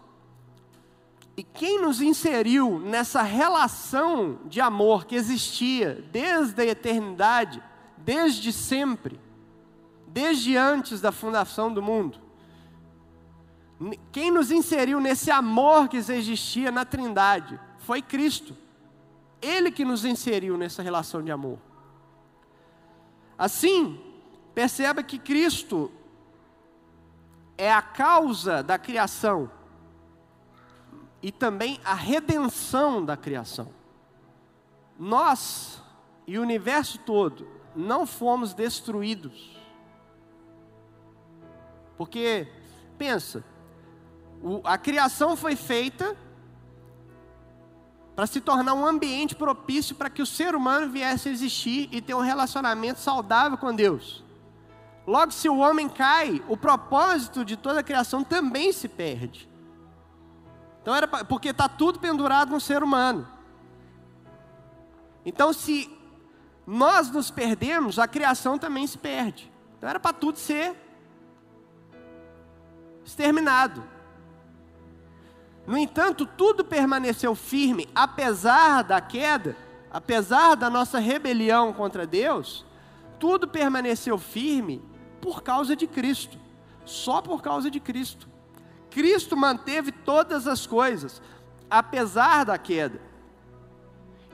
E 1.36 1.44
quem 1.44 1.82
nos 1.82 2.02
inseriu 2.02 2.80
nessa 2.80 3.22
relação 3.22 4.40
de 4.46 4.60
amor 4.60 5.06
que 5.06 5.16
existia 5.16 6.04
desde 6.12 6.62
a 6.62 6.66
eternidade, 6.66 7.62
desde 7.98 8.52
sempre, 8.52 9.20
desde 10.08 10.58
antes 10.58 11.00
da 11.00 11.12
fundação 11.12 11.72
do 11.72 11.82
mundo? 11.82 12.27
Quem 14.12 14.32
nos 14.32 14.52
inseriu 14.52 15.00
nesse 15.00 15.30
amor 15.30 15.88
que 15.88 15.98
existia 15.98 16.72
na 16.72 16.84
Trindade 16.84 17.60
foi 17.80 18.02
Cristo. 18.02 18.56
Ele 19.42 19.72
que 19.72 19.86
nos 19.86 20.04
inseriu 20.04 20.58
nessa 20.58 20.82
relação 20.82 21.22
de 21.22 21.32
amor. 21.32 21.60
Assim, 23.38 24.02
perceba 24.56 25.04
que 25.04 25.20
Cristo 25.20 25.92
é 27.56 27.72
a 27.72 27.82
causa 27.82 28.64
da 28.64 28.80
criação 28.80 29.52
e 31.22 31.32
também 31.32 31.80
a 31.86 31.94
redenção 31.94 33.04
da 33.06 33.16
criação. 33.16 33.70
Nós 34.98 35.82
e 36.26 36.40
o 36.40 36.42
universo 36.42 36.98
todo 37.00 37.48
não 37.76 38.08
fomos 38.08 38.56
destruídos. 38.56 39.56
Porque, 41.96 42.48
pensa, 42.98 43.44
a 44.64 44.78
criação 44.78 45.36
foi 45.36 45.56
feita 45.56 46.16
para 48.16 48.26
se 48.26 48.42
tornar 48.42 48.74
um 48.74 48.86
ambiente 48.86 49.36
propício 49.36 49.96
para 49.96 50.10
que 50.10 50.22
o 50.22 50.26
ser 50.26 50.56
humano 50.56 50.92
viesse 50.92 51.30
a 51.30 51.32
existir 51.32 51.88
e 51.92 52.02
ter 52.02 52.16
um 52.16 52.22
relacionamento 52.22 53.00
saudável 53.00 53.58
com 53.58 53.76
Deus. 53.76 54.24
Logo, 55.06 55.32
se 55.32 55.48
o 55.48 55.60
homem 55.60 55.88
cai, 55.88 56.44
o 56.48 56.58
propósito 56.58 57.46
de 57.46 57.56
toda 57.56 57.80
a 57.80 57.84
criação 57.84 58.24
também 58.24 58.74
se 58.74 58.88
perde. 58.88 59.48
Então 60.82 60.96
era 60.96 61.08
pra, 61.08 61.24
porque 61.24 61.50
está 61.50 61.70
tudo 61.70 62.00
pendurado 62.00 62.50
no 62.50 62.60
ser 62.60 62.82
humano. 62.82 63.28
Então, 65.26 65.54
se 65.54 65.90
nós 66.66 67.12
nos 67.12 67.30
perdemos, 67.30 68.00
a 68.00 68.08
criação 68.08 68.58
também 68.58 68.88
se 68.88 68.98
perde. 68.98 69.52
Então 69.78 69.90
era 69.90 70.00
para 70.00 70.14
tudo 70.14 70.40
ser 70.40 70.76
exterminado. 73.06 73.84
No 75.68 75.78
entanto, 75.78 76.26
tudo 76.26 76.64
permaneceu 76.64 77.36
firme, 77.36 77.90
apesar 77.94 78.84
da 78.84 79.02
queda, 79.02 79.58
apesar 79.92 80.56
da 80.56 80.70
nossa 80.70 80.98
rebelião 80.98 81.74
contra 81.74 82.08
Deus, 82.08 82.66
tudo 83.20 83.50
permaneceu 83.50 84.18
firme 84.18 84.82
por 85.20 85.44
causa 85.44 85.76
de 85.76 85.86
Cristo, 85.86 86.38
só 86.86 87.22
por 87.22 87.42
causa 87.42 87.70
de 87.70 87.82
Cristo. 87.82 88.30
Cristo 88.90 89.36
manteve 89.36 89.92
todas 89.92 90.48
as 90.48 90.66
coisas, 90.66 91.22
apesar 91.70 92.46
da 92.46 92.58
queda. 92.58 93.02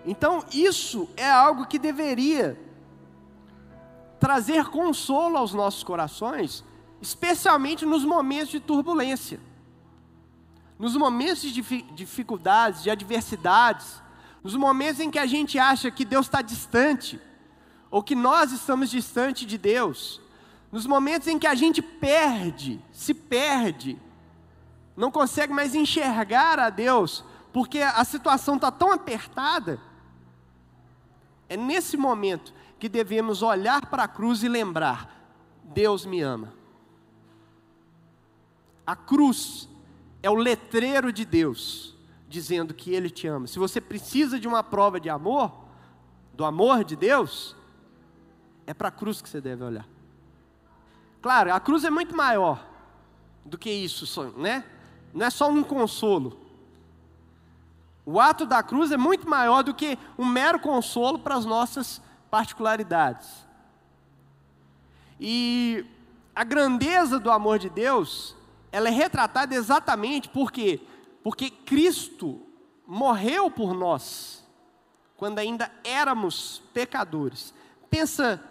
Então, 0.05 0.45
isso 0.53 1.09
é 1.17 1.27
algo 1.27 1.65
que 1.65 1.79
deveria 1.79 2.59
trazer 4.19 4.65
consolo 4.65 5.35
aos 5.35 5.51
nossos 5.51 5.83
corações, 5.83 6.63
especialmente 7.01 7.87
nos 7.87 8.05
momentos 8.05 8.49
de 8.49 8.59
turbulência 8.59 9.39
nos 10.83 10.97
momentos 10.97 11.43
de 11.43 11.61
dificuldades, 11.93 12.83
de 12.83 12.89
adversidades, 12.89 14.01
nos 14.43 14.53
momentos 14.53 14.99
em 14.99 15.09
que 15.09 15.17
a 15.17 15.25
gente 15.25 15.57
acha 15.57 15.89
que 15.89 16.03
Deus 16.03 16.25
está 16.25 16.41
distante, 16.41 17.21
ou 17.89 18.03
que 18.03 18.13
nós 18.13 18.51
estamos 18.51 18.89
distante 18.89 19.45
de 19.45 19.57
Deus, 19.57 20.19
nos 20.69 20.85
momentos 20.85 21.29
em 21.29 21.39
que 21.39 21.47
a 21.47 21.55
gente 21.55 21.81
perde, 21.81 22.83
se 22.91 23.13
perde, 23.13 23.97
não 24.93 25.09
consegue 25.09 25.53
mais 25.53 25.73
enxergar 25.73 26.59
a 26.59 26.69
Deus, 26.69 27.23
porque 27.53 27.79
a 27.79 28.03
situação 28.03 28.55
está 28.55 28.69
tão 28.69 28.91
apertada, 28.91 29.79
é 31.47 31.55
nesse 31.55 31.95
momento 31.95 32.53
que 32.77 32.89
devemos 32.89 33.41
olhar 33.41 33.85
para 33.85 34.03
a 34.03 34.07
cruz 34.09 34.43
e 34.43 34.49
lembrar: 34.49 35.31
Deus 35.63 36.05
me 36.05 36.19
ama. 36.19 36.53
A 38.85 38.97
cruz 38.97 39.69
é 40.23 40.29
o 40.29 40.35
letreiro 40.35 41.11
de 41.11 41.25
Deus 41.25 41.93
dizendo 42.29 42.73
que 42.73 42.91
Ele 42.91 43.09
te 43.09 43.27
ama. 43.27 43.45
Se 43.45 43.59
você 43.59 43.79
precisa 43.79 44.39
de 44.39 44.47
uma 44.47 44.63
prova 44.63 44.99
de 44.99 45.09
amor, 45.09 45.51
do 46.33 46.43
amor 46.45 46.83
de 46.83 46.95
Deus, 46.95 47.55
é 48.65 48.73
para 48.73 48.87
a 48.87 48.91
cruz 48.91 49.21
que 49.21 49.29
você 49.29 49.39
deve 49.39 49.63
olhar. 49.63 49.85
Claro, 51.21 51.53
a 51.53 51.59
cruz 51.59 51.83
é 51.83 51.89
muito 51.89 52.15
maior 52.15 52.65
do 53.45 53.57
que 53.57 53.69
isso, 53.69 54.33
né? 54.37 54.65
Não 55.13 55.25
é 55.25 55.29
só 55.29 55.49
um 55.49 55.61
consolo. 55.61 56.39
O 58.05 58.19
ato 58.19 58.45
da 58.45 58.63
cruz 58.63 58.91
é 58.91 58.97
muito 58.97 59.29
maior 59.29 59.61
do 59.61 59.73
que 59.73 59.97
um 60.17 60.25
mero 60.25 60.59
consolo 60.59 61.19
para 61.19 61.35
as 61.35 61.45
nossas 61.45 62.01
particularidades. 62.31 63.29
E 65.19 65.85
a 66.35 66.43
grandeza 66.43 67.19
do 67.19 67.29
amor 67.29 67.59
de 67.59 67.69
Deus 67.69 68.35
ela 68.73 68.89
é 68.89 68.91
retratada 68.91 69.53
exatamente 69.53 70.27
porque 70.27 70.81
porque 71.23 71.49
Cristo 71.49 72.41
morreu 72.85 73.49
por 73.49 73.73
nós 73.73 74.43
quando 75.15 75.39
ainda 75.39 75.71
éramos 75.83 76.61
pecadores. 76.73 77.53
Pensa 77.89 78.43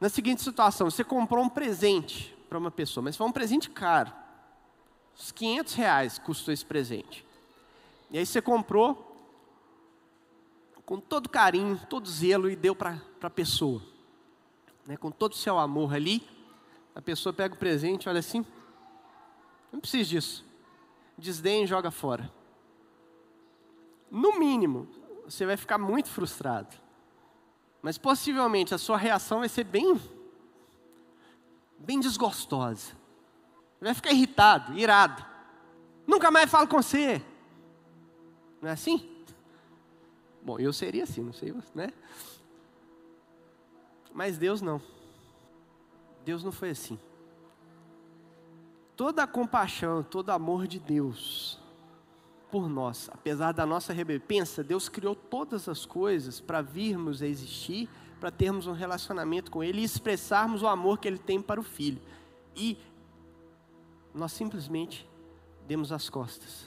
na 0.00 0.08
seguinte 0.08 0.42
situação: 0.42 0.90
você 0.90 1.04
comprou 1.04 1.44
um 1.44 1.48
presente 1.48 2.34
para 2.48 2.58
uma 2.58 2.70
pessoa, 2.70 3.04
mas 3.04 3.16
foi 3.16 3.26
um 3.26 3.32
presente 3.32 3.68
caro. 3.68 4.10
Uns 5.14 5.30
500 5.30 5.74
reais 5.74 6.18
custou 6.18 6.52
esse 6.52 6.64
presente. 6.64 7.24
E 8.10 8.18
aí 8.18 8.24
você 8.24 8.40
comprou 8.40 9.06
com 10.86 10.98
todo 10.98 11.28
carinho, 11.28 11.78
todo 11.88 12.08
zelo 12.08 12.50
e 12.50 12.56
deu 12.56 12.74
para 12.74 12.98
a 13.22 13.30
pessoa. 13.30 13.82
Né, 14.86 14.96
com 14.96 15.10
todo 15.10 15.32
o 15.32 15.36
seu 15.36 15.58
amor 15.58 15.94
ali, 15.94 16.26
a 16.94 17.02
pessoa 17.02 17.32
pega 17.32 17.54
o 17.54 17.58
presente, 17.58 18.08
olha 18.08 18.20
assim, 18.20 18.44
não 19.72 19.80
precisa 19.80 20.08
disso. 20.08 20.44
Desdém 21.16 21.64
e 21.64 21.66
joga 21.66 21.90
fora. 21.90 22.30
No 24.10 24.38
mínimo, 24.38 24.88
você 25.24 25.46
vai 25.46 25.56
ficar 25.56 25.78
muito 25.78 26.08
frustrado. 26.08 26.76
Mas 27.82 27.96
possivelmente 27.96 28.74
a 28.74 28.78
sua 28.78 28.96
reação 28.96 29.40
vai 29.40 29.48
ser 29.48 29.64
bem 29.64 30.00
bem 31.78 31.98
desgostosa. 31.98 32.92
Vai 33.80 33.94
ficar 33.94 34.12
irritado, 34.12 34.76
irado. 34.78 35.24
Nunca 36.06 36.30
mais 36.30 36.50
falo 36.50 36.68
com 36.68 36.82
você. 36.82 37.22
Não 38.60 38.68
é 38.68 38.72
assim? 38.72 39.08
Bom, 40.42 40.58
eu 40.58 40.72
seria 40.72 41.04
assim, 41.04 41.22
não 41.22 41.32
sei, 41.32 41.54
né? 41.74 41.90
Mas 44.12 44.36
Deus 44.36 44.60
não. 44.60 44.82
Deus 46.24 46.44
não 46.44 46.52
foi 46.52 46.70
assim 46.70 46.98
toda 49.00 49.22
a 49.22 49.26
compaixão, 49.26 50.02
todo 50.02 50.28
o 50.28 50.32
amor 50.32 50.66
de 50.66 50.78
Deus 50.78 51.58
por 52.50 52.68
nós, 52.68 53.08
apesar 53.10 53.52
da 53.52 53.64
nossa 53.64 53.94
rebelião. 53.94 54.26
Pensa, 54.28 54.62
Deus 54.62 54.90
criou 54.90 55.14
todas 55.14 55.70
as 55.70 55.86
coisas 55.86 56.38
para 56.38 56.60
virmos 56.60 57.22
a 57.22 57.26
existir, 57.26 57.88
para 58.20 58.30
termos 58.30 58.66
um 58.66 58.74
relacionamento 58.74 59.50
com 59.50 59.64
Ele 59.64 59.80
e 59.80 59.84
expressarmos 59.84 60.62
o 60.62 60.66
amor 60.66 60.98
que 60.98 61.08
Ele 61.08 61.16
tem 61.16 61.40
para 61.40 61.58
o 61.58 61.62
Filho. 61.62 61.98
E 62.54 62.76
nós 64.12 64.32
simplesmente 64.32 65.08
demos 65.66 65.92
as 65.92 66.10
costas. 66.10 66.66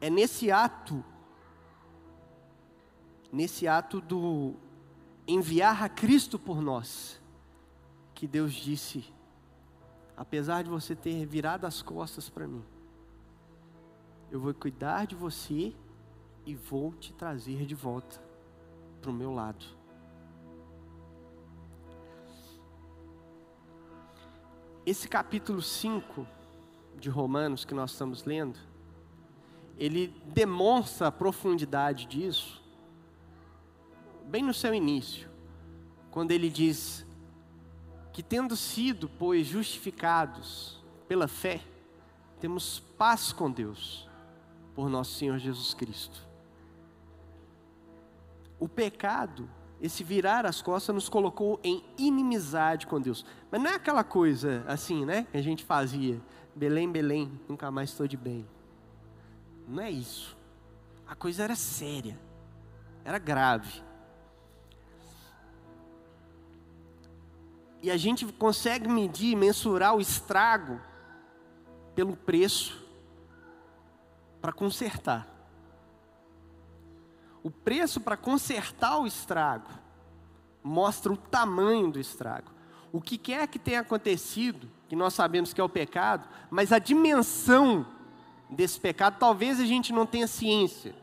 É 0.00 0.08
nesse 0.08 0.52
ato, 0.52 1.04
nesse 3.32 3.66
ato 3.66 4.00
do 4.00 4.54
enviar 5.26 5.82
a 5.82 5.88
Cristo 5.88 6.38
por 6.38 6.62
nós, 6.62 7.20
que 8.22 8.28
Deus 8.28 8.52
disse: 8.52 9.04
apesar 10.16 10.62
de 10.62 10.70
você 10.70 10.94
ter 10.94 11.26
virado 11.26 11.66
as 11.66 11.82
costas 11.82 12.30
para 12.30 12.46
mim, 12.46 12.62
eu 14.30 14.38
vou 14.38 14.54
cuidar 14.54 15.08
de 15.08 15.16
você 15.16 15.74
e 16.46 16.54
vou 16.54 16.92
te 16.92 17.12
trazer 17.12 17.66
de 17.66 17.74
volta 17.74 18.22
para 19.00 19.10
o 19.10 19.12
meu 19.12 19.34
lado. 19.34 19.66
Esse 24.86 25.08
capítulo 25.08 25.60
5 25.60 26.24
de 27.00 27.10
Romanos 27.10 27.64
que 27.64 27.74
nós 27.74 27.90
estamos 27.90 28.22
lendo, 28.22 28.56
ele 29.76 30.14
demonstra 30.26 31.08
a 31.08 31.12
profundidade 31.12 32.06
disso, 32.06 32.62
bem 34.28 34.44
no 34.44 34.54
seu 34.54 34.72
início, 34.72 35.28
quando 36.12 36.30
ele 36.30 36.48
diz: 36.48 37.04
que 38.12 38.22
tendo 38.22 38.56
sido, 38.56 39.08
pois, 39.08 39.46
justificados 39.46 40.82
pela 41.08 41.26
fé, 41.26 41.60
temos 42.40 42.80
paz 42.98 43.32
com 43.32 43.50
Deus, 43.50 44.08
por 44.74 44.88
nosso 44.88 45.14
Senhor 45.14 45.38
Jesus 45.38 45.74
Cristo. 45.74 46.26
O 48.58 48.68
pecado, 48.68 49.48
esse 49.80 50.04
virar 50.04 50.46
as 50.46 50.60
costas, 50.60 50.94
nos 50.94 51.08
colocou 51.08 51.58
em 51.64 51.82
inimizade 51.96 52.86
com 52.86 53.00
Deus. 53.00 53.24
Mas 53.50 53.60
não 53.60 53.70
é 53.70 53.74
aquela 53.74 54.04
coisa 54.04 54.64
assim, 54.66 55.04
né, 55.04 55.26
que 55.30 55.36
a 55.36 55.42
gente 55.42 55.64
fazia, 55.64 56.20
Belém, 56.54 56.90
Belém, 56.90 57.40
nunca 57.48 57.70
mais 57.70 57.90
estou 57.90 58.06
de 58.06 58.16
bem. 58.16 58.46
Não 59.66 59.82
é 59.82 59.90
isso. 59.90 60.36
A 61.06 61.14
coisa 61.14 61.44
era 61.44 61.56
séria, 61.56 62.18
era 63.04 63.18
grave. 63.18 63.82
E 67.82 67.90
a 67.90 67.96
gente 67.96 68.24
consegue 68.32 68.88
medir, 68.88 69.36
mensurar 69.36 69.96
o 69.96 70.00
estrago 70.00 70.80
pelo 71.94 72.16
preço 72.16 72.80
para 74.40 74.52
consertar. 74.52 75.28
O 77.42 77.50
preço 77.50 78.00
para 78.00 78.16
consertar 78.16 78.98
o 78.98 79.06
estrago 79.06 79.68
mostra 80.62 81.12
o 81.12 81.16
tamanho 81.16 81.90
do 81.90 81.98
estrago. 81.98 82.52
O 82.92 83.00
que 83.00 83.18
quer 83.18 83.48
que 83.48 83.58
tenha 83.58 83.80
acontecido, 83.80 84.70
que 84.88 84.94
nós 84.94 85.14
sabemos 85.14 85.52
que 85.52 85.60
é 85.60 85.64
o 85.64 85.68
pecado, 85.68 86.28
mas 86.50 86.72
a 86.72 86.78
dimensão 86.78 87.84
desse 88.48 88.78
pecado 88.78 89.16
talvez 89.18 89.58
a 89.58 89.64
gente 89.64 89.92
não 89.92 90.06
tenha 90.06 90.28
ciência. 90.28 90.94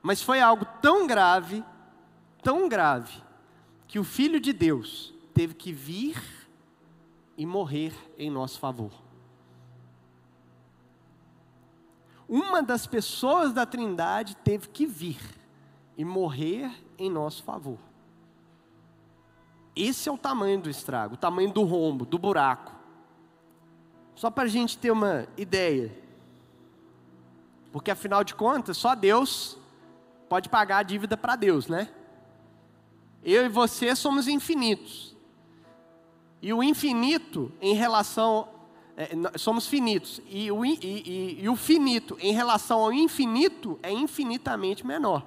Mas 0.00 0.22
foi 0.22 0.40
algo 0.40 0.64
tão 0.80 1.06
grave, 1.06 1.64
tão 2.42 2.68
grave, 2.68 3.20
que 3.88 3.98
o 3.98 4.04
Filho 4.04 4.38
de 4.38 4.52
Deus 4.52 5.14
teve 5.32 5.54
que 5.54 5.72
vir 5.72 6.22
e 7.38 7.46
morrer 7.46 7.92
em 8.18 8.30
nosso 8.30 8.58
favor. 8.58 8.92
Uma 12.28 12.62
das 12.62 12.86
pessoas 12.86 13.54
da 13.54 13.64
Trindade 13.64 14.36
teve 14.36 14.68
que 14.68 14.84
vir 14.84 15.18
e 15.96 16.04
morrer 16.04 16.70
em 16.98 17.10
nosso 17.10 17.42
favor. 17.42 17.78
Esse 19.74 20.10
é 20.10 20.12
o 20.12 20.18
tamanho 20.18 20.60
do 20.60 20.68
estrago, 20.68 21.14
o 21.14 21.18
tamanho 21.18 21.50
do 21.50 21.62
rombo, 21.62 22.04
do 22.04 22.18
buraco. 22.18 22.74
Só 24.14 24.30
para 24.30 24.44
a 24.44 24.48
gente 24.48 24.76
ter 24.76 24.90
uma 24.90 25.26
ideia. 25.36 25.96
Porque 27.72 27.90
afinal 27.90 28.22
de 28.22 28.34
contas, 28.34 28.76
só 28.76 28.94
Deus 28.94 29.56
pode 30.28 30.50
pagar 30.50 30.78
a 30.78 30.82
dívida 30.82 31.16
para 31.16 31.36
Deus, 31.36 31.68
né? 31.68 31.88
Eu 33.30 33.44
e 33.44 33.48
você 33.48 33.94
somos 33.94 34.26
infinitos. 34.26 35.14
E 36.40 36.52
o 36.52 36.62
infinito 36.62 37.52
em 37.60 37.74
relação. 37.74 38.48
É, 38.96 39.10
somos 39.38 39.66
finitos. 39.66 40.20
E 40.28 40.50
o, 40.50 40.64
e, 40.64 40.78
e, 40.82 41.38
e 41.42 41.48
o 41.48 41.54
finito 41.54 42.16
em 42.20 42.32
relação 42.32 42.80
ao 42.80 42.92
infinito 42.92 43.78
é 43.82 43.92
infinitamente 43.92 44.86
menor. 44.86 45.24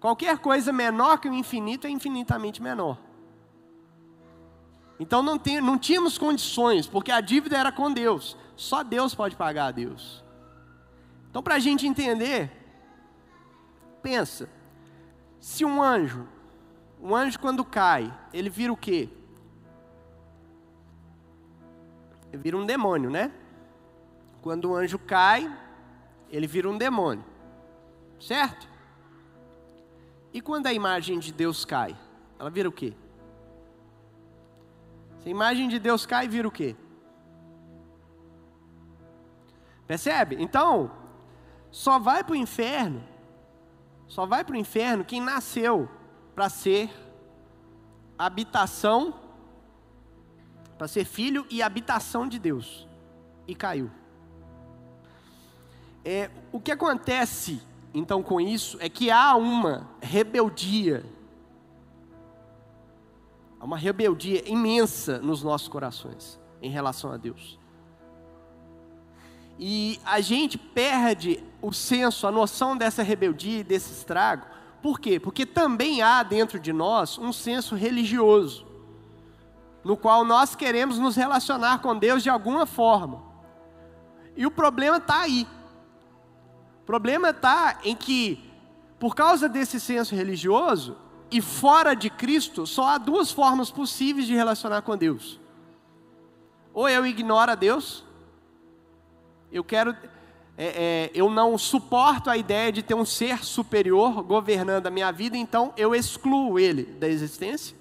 Qualquer 0.00 0.38
coisa 0.38 0.72
menor 0.72 1.18
que 1.18 1.28
o 1.28 1.34
infinito 1.34 1.86
é 1.86 1.90
infinitamente 1.90 2.60
menor. 2.60 2.98
Então 5.00 5.22
não, 5.22 5.38
tem, 5.38 5.60
não 5.60 5.78
tínhamos 5.78 6.18
condições, 6.18 6.86
porque 6.86 7.12
a 7.12 7.20
dívida 7.20 7.56
era 7.56 7.70
com 7.70 7.92
Deus. 7.92 8.36
Só 8.56 8.82
Deus 8.82 9.14
pode 9.14 9.36
pagar 9.36 9.66
a 9.66 9.70
Deus. 9.70 10.24
Então, 11.30 11.42
para 11.42 11.54
a 11.54 11.58
gente 11.60 11.86
entender, 11.86 12.50
pensa: 14.02 14.48
se 15.40 15.64
um 15.64 15.82
anjo, 15.82 16.26
um 17.00 17.14
anjo 17.14 17.38
quando 17.38 17.64
cai, 17.64 18.12
ele 18.32 18.50
vira 18.50 18.72
o 18.72 18.76
quê? 18.76 19.08
Ele 22.32 22.42
vira 22.42 22.56
um 22.56 22.66
demônio, 22.66 23.08
né? 23.10 23.32
Quando 24.42 24.70
o 24.70 24.74
anjo 24.74 24.98
cai, 24.98 25.50
ele 26.28 26.46
vira 26.46 26.68
um 26.68 26.76
demônio. 26.76 27.24
Certo? 28.20 28.68
E 30.32 30.40
quando 30.40 30.66
a 30.66 30.72
imagem 30.72 31.18
de 31.18 31.32
Deus 31.32 31.64
cai, 31.64 31.96
ela 32.38 32.50
vira 32.50 32.68
o 32.68 32.72
quê? 32.72 32.92
Se 35.20 35.28
a 35.28 35.30
imagem 35.30 35.68
de 35.68 35.78
Deus 35.78 36.04
cai, 36.04 36.28
vira 36.28 36.46
o 36.46 36.50
quê? 36.52 36.76
Percebe? 39.86 40.36
Então, 40.38 40.90
só 41.70 41.98
vai 41.98 42.22
para 42.22 42.34
o 42.34 42.36
inferno 42.36 43.02
só 44.08 44.26
vai 44.26 44.42
para 44.42 44.54
o 44.54 44.58
inferno 44.58 45.04
quem 45.04 45.20
nasceu 45.20 45.88
para 46.34 46.48
ser 46.48 46.90
habitação, 48.18 49.14
para 50.76 50.88
ser 50.88 51.04
filho 51.04 51.46
e 51.50 51.62
habitação 51.62 52.26
de 52.26 52.38
Deus, 52.38 52.88
e 53.46 53.54
caiu. 53.54 53.90
É, 56.04 56.30
o 56.50 56.58
que 56.58 56.72
acontece 56.72 57.60
então 57.92 58.22
com 58.22 58.40
isso 58.40 58.76
é 58.80 58.88
que 58.88 59.10
há 59.10 59.34
uma 59.36 59.88
rebeldia, 60.00 61.04
há 63.60 63.64
uma 63.64 63.76
rebeldia 63.76 64.48
imensa 64.48 65.18
nos 65.18 65.42
nossos 65.42 65.68
corações 65.68 66.40
em 66.62 66.70
relação 66.70 67.12
a 67.12 67.16
Deus. 67.16 67.58
E 69.58 70.00
a 70.04 70.20
gente 70.20 70.56
perde 70.56 71.42
o 71.60 71.72
senso, 71.72 72.26
a 72.26 72.30
noção 72.30 72.76
dessa 72.76 73.02
rebeldia 73.02 73.60
e 73.60 73.64
desse 73.64 73.92
estrago. 73.92 74.46
Por 74.80 75.00
quê? 75.00 75.18
Porque 75.18 75.44
também 75.44 76.00
há 76.00 76.22
dentro 76.22 76.60
de 76.60 76.72
nós 76.72 77.18
um 77.18 77.32
senso 77.32 77.74
religioso, 77.74 78.64
no 79.82 79.96
qual 79.96 80.24
nós 80.24 80.54
queremos 80.54 80.98
nos 80.98 81.16
relacionar 81.16 81.80
com 81.80 81.96
Deus 81.96 82.22
de 82.22 82.30
alguma 82.30 82.64
forma. 82.66 83.22
E 84.36 84.46
o 84.46 84.50
problema 84.50 84.98
está 84.98 85.22
aí. 85.22 85.48
O 86.82 86.86
problema 86.86 87.30
está 87.30 87.80
em 87.82 87.96
que, 87.96 88.48
por 89.00 89.16
causa 89.16 89.48
desse 89.48 89.80
senso 89.80 90.14
religioso, 90.14 90.96
e 91.30 91.42
fora 91.42 91.94
de 91.94 92.08
Cristo, 92.08 92.66
só 92.66 92.86
há 92.86 92.98
duas 92.98 93.30
formas 93.30 93.70
possíveis 93.70 94.26
de 94.26 94.34
relacionar 94.34 94.82
com 94.82 94.96
Deus. 94.96 95.40
Ou 96.72 96.88
eu 96.88 97.04
ignoro 97.04 97.50
a 97.50 97.54
Deus, 97.54 98.04
eu 99.50 99.64
quero, 99.64 99.96
é, 100.56 100.66
é, 100.66 101.10
eu 101.14 101.30
não 101.30 101.56
suporto 101.56 102.28
a 102.28 102.36
ideia 102.36 102.70
de 102.70 102.82
ter 102.82 102.94
um 102.94 103.04
ser 103.04 103.44
superior 103.44 104.22
governando 104.22 104.86
a 104.86 104.90
minha 104.90 105.10
vida, 105.10 105.36
então 105.36 105.72
eu 105.76 105.94
excluo 105.94 106.58
ele 106.58 106.82
da 106.84 107.08
existência. 107.08 107.76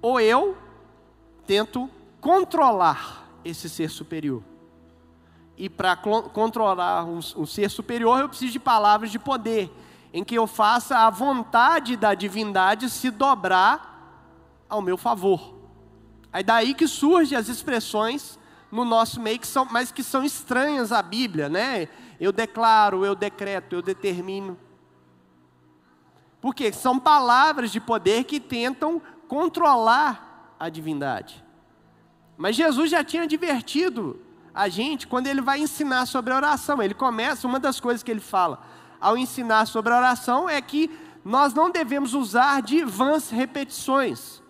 Ou 0.00 0.20
eu 0.20 0.56
tento 1.46 1.88
controlar 2.20 3.28
esse 3.44 3.68
ser 3.68 3.90
superior. 3.90 4.42
E 5.56 5.68
para 5.68 5.96
controlar 5.96 7.04
um, 7.04 7.18
um 7.36 7.46
ser 7.46 7.70
superior, 7.70 8.20
eu 8.20 8.28
preciso 8.28 8.52
de 8.52 8.60
palavras 8.60 9.10
de 9.10 9.18
poder, 9.18 9.70
em 10.12 10.24
que 10.24 10.34
eu 10.34 10.46
faça 10.46 10.98
a 10.98 11.10
vontade 11.10 11.96
da 11.96 12.14
divindade 12.14 12.88
se 12.88 13.10
dobrar 13.10 13.92
ao 14.68 14.80
meu 14.80 14.96
favor. 14.96 15.54
Aí 16.32 16.42
daí 16.42 16.74
que 16.74 16.88
surgem 16.88 17.36
as 17.36 17.48
expressões 17.48 18.38
no 18.72 18.86
nosso 18.86 19.20
meio, 19.20 19.38
que 19.38 19.46
são, 19.46 19.66
mas 19.66 19.92
que 19.92 20.02
são 20.02 20.24
estranhas 20.24 20.92
à 20.92 21.02
Bíblia, 21.02 21.50
né? 21.50 21.88
Eu 22.18 22.32
declaro, 22.32 23.04
eu 23.04 23.14
decreto, 23.14 23.74
eu 23.74 23.82
determino. 23.82 24.58
Porque 26.40 26.72
são 26.72 26.98
palavras 26.98 27.70
de 27.70 27.78
poder 27.78 28.24
que 28.24 28.40
tentam 28.40 29.00
controlar 29.28 30.56
a 30.58 30.70
divindade. 30.70 31.44
Mas 32.36 32.56
Jesus 32.56 32.90
já 32.90 33.04
tinha 33.04 33.24
advertido 33.24 34.18
a 34.54 34.70
gente 34.70 35.06
quando 35.06 35.26
ele 35.26 35.42
vai 35.42 35.60
ensinar 35.60 36.06
sobre 36.06 36.32
a 36.32 36.36
oração. 36.36 36.82
Ele 36.82 36.94
começa, 36.94 37.46
uma 37.46 37.60
das 37.60 37.78
coisas 37.78 38.02
que 38.02 38.10
ele 38.10 38.20
fala 38.20 38.64
ao 38.98 39.18
ensinar 39.18 39.66
sobre 39.66 39.92
a 39.92 39.98
oração 39.98 40.48
é 40.48 40.62
que 40.62 40.90
nós 41.22 41.52
não 41.52 41.70
devemos 41.70 42.14
usar 42.14 42.62
de 42.62 42.84
vãs 42.84 43.28
repetições. 43.28 44.40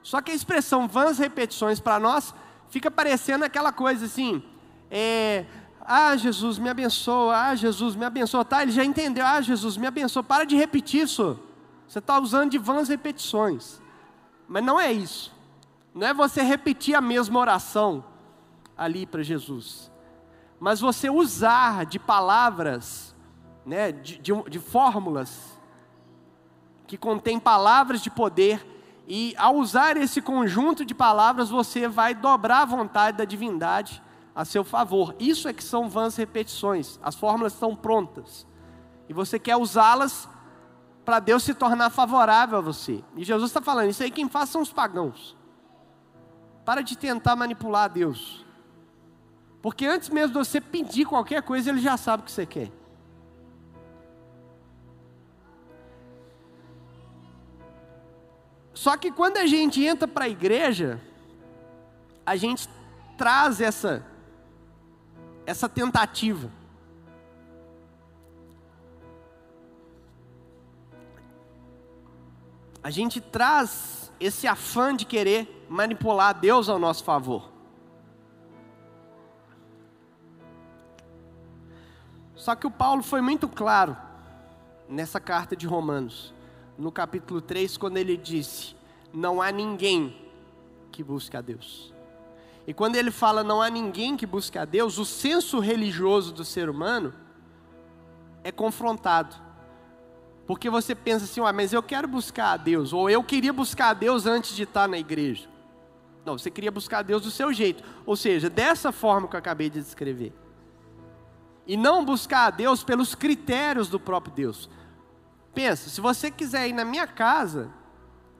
Só 0.00 0.20
que 0.20 0.30
a 0.30 0.34
expressão 0.34 0.86
vãs 0.86 1.18
repetições 1.18 1.80
para 1.80 1.98
nós 1.98 2.34
fica 2.70 2.90
parecendo 2.90 3.44
aquela 3.44 3.72
coisa 3.72 4.06
assim, 4.06 4.42
é, 4.90 5.44
ah, 5.80 6.16
Jesus, 6.16 6.58
me 6.58 6.68
abençoa, 6.68 7.36
ah, 7.36 7.54
Jesus, 7.54 7.96
me 7.96 8.04
abençoa, 8.04 8.44
tá? 8.44 8.62
Ele 8.62 8.72
já 8.72 8.84
entendeu, 8.84 9.24
ah, 9.24 9.40
Jesus, 9.40 9.76
me 9.76 9.86
abençoa, 9.86 10.22
para 10.22 10.44
de 10.44 10.56
repetir 10.56 11.02
isso. 11.02 11.38
Você 11.86 11.98
está 11.98 12.20
usando 12.20 12.50
de 12.50 12.58
vãs 12.58 12.88
repetições. 12.88 13.80
Mas 14.46 14.62
não 14.62 14.78
é 14.78 14.92
isso. 14.92 15.34
Não 15.94 16.06
é 16.06 16.12
você 16.12 16.42
repetir 16.42 16.94
a 16.94 17.00
mesma 17.00 17.40
oração 17.40 18.04
ali 18.76 19.06
para 19.06 19.22
Jesus. 19.22 19.90
Mas 20.60 20.80
você 20.80 21.08
usar 21.08 21.86
de 21.86 21.98
palavras, 21.98 23.14
né, 23.64 23.90
de, 23.90 24.18
de, 24.18 24.32
de 24.42 24.58
fórmulas, 24.58 25.58
que 26.86 26.96
contém 26.96 27.38
palavras 27.40 28.02
de 28.02 28.10
poder 28.10 28.64
e 29.10 29.34
ao 29.38 29.56
usar 29.56 29.96
esse 29.96 30.20
conjunto 30.20 30.84
de 30.84 30.94
palavras, 30.94 31.48
você 31.48 31.88
vai 31.88 32.14
dobrar 32.14 32.60
a 32.60 32.66
vontade 32.66 33.16
da 33.16 33.24
divindade 33.24 34.02
a 34.34 34.44
seu 34.44 34.62
favor. 34.62 35.16
Isso 35.18 35.48
é 35.48 35.52
que 35.54 35.64
são 35.64 35.88
vãs 35.88 36.14
repetições. 36.14 37.00
As 37.02 37.14
fórmulas 37.14 37.54
estão 37.54 37.74
prontas. 37.74 38.46
E 39.08 39.14
você 39.14 39.38
quer 39.38 39.56
usá-las 39.56 40.28
para 41.06 41.20
Deus 41.20 41.42
se 41.42 41.54
tornar 41.54 41.88
favorável 41.88 42.58
a 42.58 42.60
você. 42.60 43.02
E 43.16 43.24
Jesus 43.24 43.48
está 43.48 43.62
falando, 43.62 43.88
isso 43.88 44.02
aí 44.02 44.10
quem 44.10 44.28
faz 44.28 44.50
são 44.50 44.60
os 44.60 44.74
pagãos. 44.74 45.34
Para 46.62 46.82
de 46.82 46.96
tentar 46.96 47.34
manipular 47.34 47.88
Deus. 47.88 48.44
Porque 49.62 49.86
antes 49.86 50.10
mesmo 50.10 50.34
de 50.34 50.46
você 50.46 50.60
pedir 50.60 51.06
qualquer 51.06 51.42
coisa, 51.42 51.70
Ele 51.70 51.80
já 51.80 51.96
sabe 51.96 52.22
o 52.22 52.26
que 52.26 52.32
você 52.32 52.44
quer. 52.44 52.70
Só 58.78 58.96
que 58.96 59.10
quando 59.10 59.38
a 59.38 59.44
gente 59.44 59.84
entra 59.84 60.06
para 60.06 60.26
a 60.26 60.28
igreja, 60.28 61.00
a 62.24 62.36
gente 62.36 62.68
traz 63.16 63.60
essa 63.60 64.06
essa 65.44 65.68
tentativa. 65.68 66.48
A 72.80 72.88
gente 72.88 73.20
traz 73.20 74.12
esse 74.20 74.46
afã 74.46 74.94
de 74.94 75.04
querer 75.04 75.66
manipular 75.68 76.32
Deus 76.38 76.68
ao 76.68 76.78
nosso 76.78 77.02
favor. 77.02 77.50
Só 82.36 82.54
que 82.54 82.66
o 82.68 82.70
Paulo 82.70 83.02
foi 83.02 83.20
muito 83.20 83.48
claro 83.48 83.96
nessa 84.88 85.18
carta 85.18 85.56
de 85.56 85.66
Romanos, 85.66 86.32
no 86.78 86.92
capítulo 86.92 87.40
3, 87.40 87.76
quando 87.76 87.96
ele 87.96 88.16
disse: 88.16 88.76
Não 89.12 89.42
há 89.42 89.50
ninguém 89.50 90.16
que 90.92 91.02
busque 91.02 91.36
a 91.36 91.40
Deus. 91.40 91.92
E 92.66 92.74
quando 92.74 92.96
ele 92.96 93.10
fala 93.10 93.42
não 93.42 93.62
há 93.62 93.70
ninguém 93.70 94.14
que 94.14 94.26
busque 94.26 94.58
a 94.58 94.64
Deus, 94.66 94.98
o 94.98 95.04
senso 95.04 95.58
religioso 95.58 96.32
do 96.34 96.44
ser 96.44 96.68
humano 96.68 97.14
é 98.44 98.52
confrontado. 98.52 99.34
Porque 100.46 100.68
você 100.68 100.94
pensa 100.94 101.24
assim, 101.24 101.40
ah, 101.40 101.52
mas 101.52 101.72
eu 101.72 101.82
quero 101.82 102.06
buscar 102.06 102.52
a 102.52 102.56
Deus, 102.58 102.92
ou 102.92 103.08
eu 103.08 103.22
queria 103.22 103.52
buscar 103.54 103.88
a 103.88 103.94
Deus 103.94 104.26
antes 104.26 104.54
de 104.54 104.64
estar 104.64 104.86
na 104.86 104.98
igreja. 104.98 105.48
Não, 106.26 106.36
você 106.36 106.50
queria 106.50 106.70
buscar 106.70 106.98
a 106.98 107.02
Deus 107.02 107.22
do 107.22 107.30
seu 107.30 107.54
jeito, 107.54 107.82
ou 108.04 108.16
seja, 108.16 108.50
dessa 108.50 108.92
forma 108.92 109.28
que 109.28 109.34
eu 109.34 109.38
acabei 109.38 109.70
de 109.70 109.80
descrever. 109.80 110.34
E 111.66 111.74
não 111.74 112.04
buscar 112.04 112.46
a 112.46 112.50
Deus 112.50 112.84
pelos 112.84 113.14
critérios 113.14 113.88
do 113.88 113.98
próprio 113.98 114.34
Deus. 114.34 114.68
Pensa, 115.58 115.90
se 115.90 116.00
você 116.00 116.30
quiser 116.30 116.68
ir 116.68 116.72
na 116.72 116.84
minha 116.84 117.04
casa, 117.04 117.68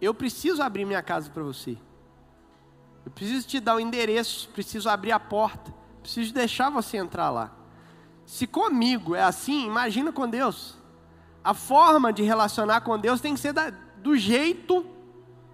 eu 0.00 0.14
preciso 0.14 0.62
abrir 0.62 0.84
minha 0.84 1.02
casa 1.02 1.28
para 1.28 1.42
você. 1.42 1.76
Eu 3.04 3.10
preciso 3.10 3.44
te 3.44 3.58
dar 3.58 3.74
o 3.74 3.80
endereço, 3.80 4.48
preciso 4.50 4.88
abrir 4.88 5.10
a 5.10 5.18
porta, 5.18 5.74
preciso 6.00 6.32
deixar 6.32 6.70
você 6.70 6.96
entrar 6.96 7.30
lá. 7.30 7.52
Se 8.24 8.46
comigo 8.46 9.16
é 9.16 9.22
assim, 9.24 9.66
imagina 9.66 10.12
com 10.12 10.28
Deus. 10.28 10.76
A 11.42 11.52
forma 11.52 12.12
de 12.12 12.22
relacionar 12.22 12.82
com 12.82 12.96
Deus 12.96 13.20
tem 13.20 13.34
que 13.34 13.40
ser 13.40 13.52
da, 13.52 13.70
do 13.70 14.16
jeito, 14.16 14.86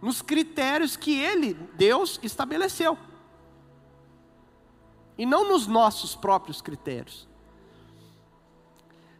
nos 0.03 0.21
critérios 0.21 0.97
que 0.97 1.19
Ele, 1.19 1.55
Deus, 1.79 2.21
estabeleceu. 2.23 2.99
E 5.17 5.25
não 5.25 5.49
nos 5.49 5.67
nossos 5.67 6.15
próprios 6.15 6.61
critérios. 6.61 7.27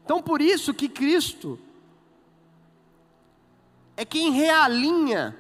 Então, 0.05 0.21
por 0.21 0.43
isso 0.43 0.75
que 0.75 0.91
Cristo 0.91 1.59
é 3.97 4.05
quem 4.05 4.33
realinha 4.33 5.37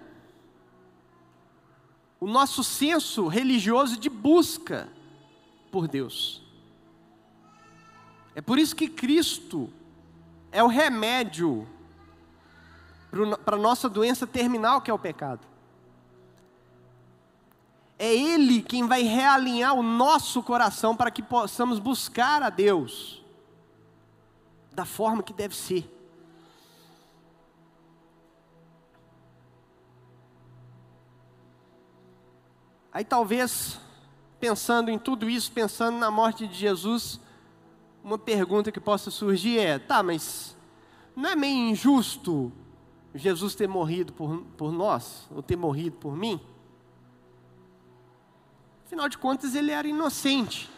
o 2.20 2.26
nosso 2.26 2.64
senso 2.64 3.26
religioso 3.26 3.96
de 3.96 4.08
busca 4.08 4.88
por 5.70 5.86
Deus. 5.86 6.42
É 8.34 8.40
por 8.40 8.58
isso 8.58 8.74
que 8.74 8.88
Cristo 8.88 9.70
é 10.50 10.62
o 10.62 10.68
remédio 10.68 11.68
para 13.44 13.56
a 13.56 13.58
nossa 13.58 13.88
doença 13.88 14.26
terminal, 14.26 14.80
que 14.80 14.90
é 14.90 14.94
o 14.94 14.98
pecado. 14.98 15.46
É 17.98 18.12
Ele 18.12 18.60
quem 18.62 18.86
vai 18.86 19.02
realinhar 19.02 19.74
o 19.74 19.82
nosso 19.82 20.42
coração 20.42 20.96
para 20.96 21.10
que 21.10 21.22
possamos 21.22 21.78
buscar 21.78 22.42
a 22.42 22.50
Deus 22.50 23.22
da 24.72 24.84
forma 24.84 25.22
que 25.22 25.32
deve 25.32 25.54
ser. 25.54 25.93
Aí 32.94 33.04
talvez, 33.04 33.80
pensando 34.38 34.88
em 34.88 35.00
tudo 35.00 35.28
isso, 35.28 35.50
pensando 35.50 35.98
na 35.98 36.12
morte 36.12 36.46
de 36.46 36.54
Jesus, 36.54 37.18
uma 38.04 38.16
pergunta 38.16 38.70
que 38.70 38.78
possa 38.78 39.10
surgir 39.10 39.58
é: 39.58 39.80
tá, 39.80 40.00
mas 40.00 40.56
não 41.16 41.30
é 41.30 41.34
meio 41.34 41.70
injusto 41.70 42.52
Jesus 43.12 43.56
ter 43.56 43.66
morrido 43.66 44.12
por, 44.12 44.42
por 44.56 44.70
nós, 44.70 45.28
ou 45.34 45.42
ter 45.42 45.56
morrido 45.56 45.96
por 45.96 46.16
mim? 46.16 46.40
Afinal 48.86 49.08
de 49.08 49.18
contas, 49.18 49.56
ele 49.56 49.72
era 49.72 49.88
inocente. 49.88 50.70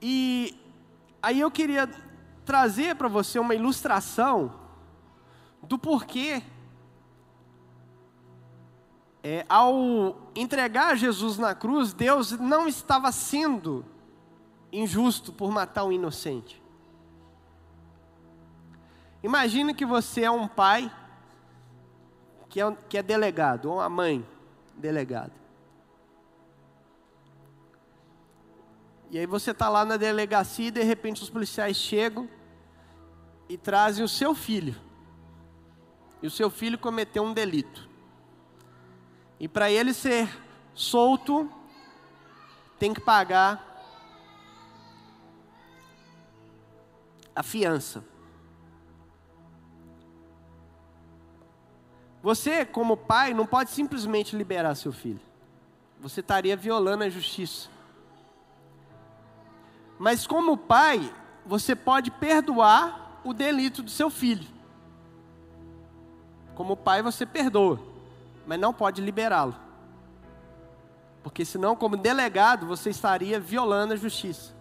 E 0.00 0.58
aí 1.22 1.38
eu 1.38 1.50
queria 1.50 1.86
trazer 2.46 2.96
para 2.96 3.08
você 3.08 3.38
uma 3.38 3.54
ilustração 3.54 4.58
do 5.62 5.78
porquê 5.78 6.42
é, 9.22 9.44
ao 9.48 10.30
entregar 10.34 10.96
Jesus 10.96 11.36
na 11.36 11.54
cruz, 11.54 11.92
Deus 11.92 12.32
não 12.32 12.66
estava 12.66 13.12
sendo 13.12 13.84
injusto 14.72 15.32
por 15.32 15.50
matar 15.50 15.84
um 15.84 15.92
inocente. 15.92 16.60
Imagine 19.22 19.74
que 19.74 19.84
você 19.84 20.22
é 20.22 20.30
um 20.30 20.48
pai 20.48 20.90
que 22.48 22.60
é, 22.60 22.76
que 22.88 22.96
é 22.96 23.02
delegado, 23.02 23.66
ou 23.66 23.76
uma 23.76 23.88
mãe 23.88 24.26
delegada. 24.74 25.32
E 29.10 29.18
aí 29.18 29.26
você 29.26 29.50
está 29.50 29.68
lá 29.68 29.84
na 29.84 29.96
delegacia 29.96 30.68
e 30.68 30.70
de 30.70 30.82
repente 30.82 31.22
os 31.22 31.28
policiais 31.28 31.76
chegam 31.76 32.28
e 33.48 33.58
trazem 33.58 34.04
o 34.04 34.08
seu 34.08 34.34
filho. 34.34 34.74
E 36.22 36.26
o 36.26 36.30
seu 36.30 36.48
filho 36.48 36.78
cometeu 36.78 37.22
um 37.22 37.32
delito. 37.32 37.89
E 39.40 39.48
para 39.48 39.70
ele 39.70 39.94
ser 39.94 40.28
solto, 40.74 41.50
tem 42.78 42.92
que 42.92 43.00
pagar 43.00 43.66
a 47.34 47.42
fiança. 47.42 48.04
Você, 52.22 52.66
como 52.66 52.98
pai, 52.98 53.32
não 53.32 53.46
pode 53.46 53.70
simplesmente 53.70 54.36
liberar 54.36 54.74
seu 54.74 54.92
filho. 54.92 55.20
Você 56.00 56.20
estaria 56.20 56.54
violando 56.54 57.04
a 57.04 57.08
justiça. 57.08 57.70
Mas 59.98 60.26
como 60.26 60.54
pai, 60.54 61.14
você 61.46 61.74
pode 61.74 62.10
perdoar 62.10 63.22
o 63.24 63.32
delito 63.32 63.82
do 63.82 63.90
seu 63.90 64.10
filho. 64.10 64.46
Como 66.54 66.76
pai, 66.76 67.02
você 67.02 67.24
perdoa 67.24 67.89
mas 68.46 68.58
não 68.58 68.72
pode 68.72 69.00
liberá-lo. 69.00 69.54
Porque 71.22 71.44
senão, 71.44 71.76
como 71.76 71.96
delegado, 71.96 72.66
você 72.66 72.90
estaria 72.90 73.38
violando 73.38 73.92
a 73.92 73.96
justiça. 73.96 74.54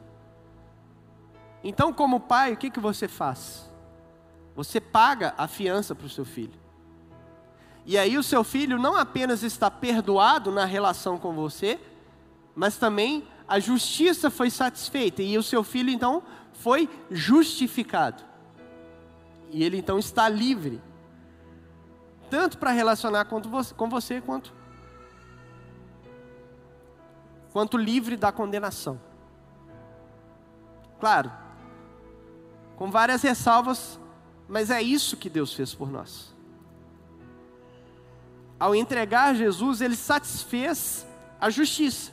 Então, 1.64 1.94
como 1.94 2.20
pai, 2.20 2.54
o 2.54 2.58
que, 2.58 2.70
que 2.70 2.80
você 2.80 3.08
faz? 3.08 3.70
Você 4.56 4.80
paga 4.80 5.34
a 5.38 5.48
fiança 5.48 5.96
para 5.96 6.06
o 6.06 6.10
seu 6.10 6.26
filho. 6.26 6.60
E 7.86 7.98
aí 7.98 8.18
o 8.18 8.24
seu 8.24 8.44
filho 8.44 8.78
não 8.78 8.96
apenas 8.96 9.42
está 9.42 9.72
perdoado 9.72 10.52
na 10.52 10.66
relação 10.66 11.18
com 11.18 11.34
você, 11.34 11.80
mas 12.56 12.78
também 12.78 13.28
a 13.48 13.60
justiça 13.60 14.30
foi 14.30 14.50
satisfeita 14.50 15.24
e 15.24 15.38
o 15.38 15.44
seu 15.44 15.64
filho 15.64 15.90
então 15.90 16.22
foi 16.54 16.90
justificado. 17.10 18.24
E 19.50 19.64
ele 19.64 19.78
então 19.78 19.98
está 19.98 20.30
livre 20.30 20.82
tanto 22.30 22.58
para 22.58 22.72
relacionar 22.72 23.26
com 23.26 23.90
você, 23.90 24.22
quanto 24.22 24.54
quanto 27.52 27.78
livre 27.78 28.16
da 28.16 28.32
condenação. 28.32 29.00
Claro, 31.00 31.32
com 32.76 32.92
várias 32.92 33.22
ressalvas, 33.22 34.00
mas 34.48 34.70
é 34.70 34.82
isso 34.82 35.18
que 35.18 35.30
Deus 35.30 35.54
fez 35.54 35.74
por 35.74 35.90
nós. 35.90 36.34
Ao 38.60 38.76
entregar 38.76 39.34
Jesus, 39.36 39.82
ele 39.82 39.96
satisfez 39.96 41.08
a 41.40 41.50
justiça. 41.50 42.12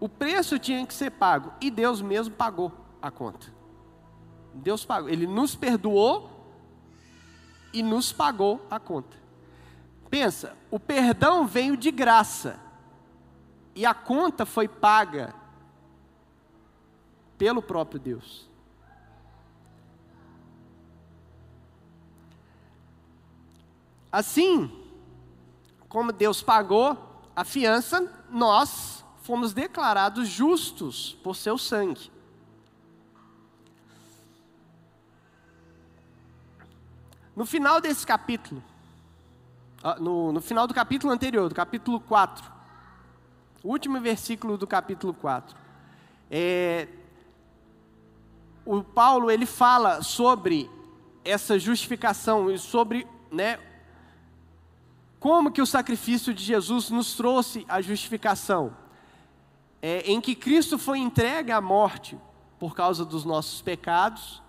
O 0.00 0.08
preço 0.08 0.58
tinha 0.58 0.84
que 0.86 0.92
ser 0.92 1.10
pago 1.10 1.52
e 1.60 1.70
Deus 1.70 2.02
mesmo 2.02 2.34
pagou 2.34 2.72
a 3.00 3.10
conta. 3.10 3.46
Deus 4.52 4.84
pagou, 4.84 5.08
ele 5.08 5.26
nos 5.26 5.54
perdoou 5.54 6.33
e 7.74 7.82
nos 7.82 8.12
pagou 8.12 8.64
a 8.70 8.78
conta. 8.78 9.16
Pensa, 10.08 10.56
o 10.70 10.78
perdão 10.78 11.44
veio 11.44 11.76
de 11.76 11.90
graça 11.90 12.58
e 13.74 13.84
a 13.84 13.92
conta 13.92 14.46
foi 14.46 14.68
paga 14.68 15.34
pelo 17.36 17.60
próprio 17.60 17.98
Deus. 17.98 18.48
Assim, 24.12 24.70
como 25.88 26.12
Deus 26.12 26.40
pagou 26.40 26.96
a 27.34 27.42
fiança, 27.42 28.08
nós 28.30 29.04
fomos 29.22 29.52
declarados 29.52 30.28
justos 30.28 31.18
por 31.24 31.34
seu 31.34 31.58
sangue. 31.58 32.13
No 37.36 37.44
final 37.44 37.80
desse 37.80 38.06
capítulo, 38.06 38.62
no, 39.98 40.30
no 40.30 40.40
final 40.40 40.68
do 40.68 40.74
capítulo 40.74 41.12
anterior, 41.12 41.48
do 41.48 41.54
capítulo 41.54 41.98
4, 41.98 42.52
o 43.62 43.70
último 43.70 44.00
versículo 44.00 44.56
do 44.56 44.68
capítulo 44.68 45.12
4, 45.12 45.56
é, 46.30 46.86
o 48.64 48.84
Paulo 48.84 49.32
ele 49.32 49.46
fala 49.46 50.00
sobre 50.00 50.70
essa 51.24 51.58
justificação 51.58 52.52
e 52.52 52.58
sobre 52.58 53.04
né, 53.32 53.58
como 55.18 55.50
que 55.50 55.60
o 55.60 55.66
sacrifício 55.66 56.32
de 56.32 56.44
Jesus 56.44 56.88
nos 56.88 57.14
trouxe 57.16 57.64
a 57.68 57.80
justificação, 57.80 58.76
é, 59.82 60.02
em 60.02 60.20
que 60.20 60.36
Cristo 60.36 60.78
foi 60.78 61.00
entregue 61.00 61.50
à 61.50 61.60
morte 61.60 62.16
por 62.60 62.76
causa 62.76 63.04
dos 63.04 63.24
nossos 63.24 63.60
pecados 63.60 64.43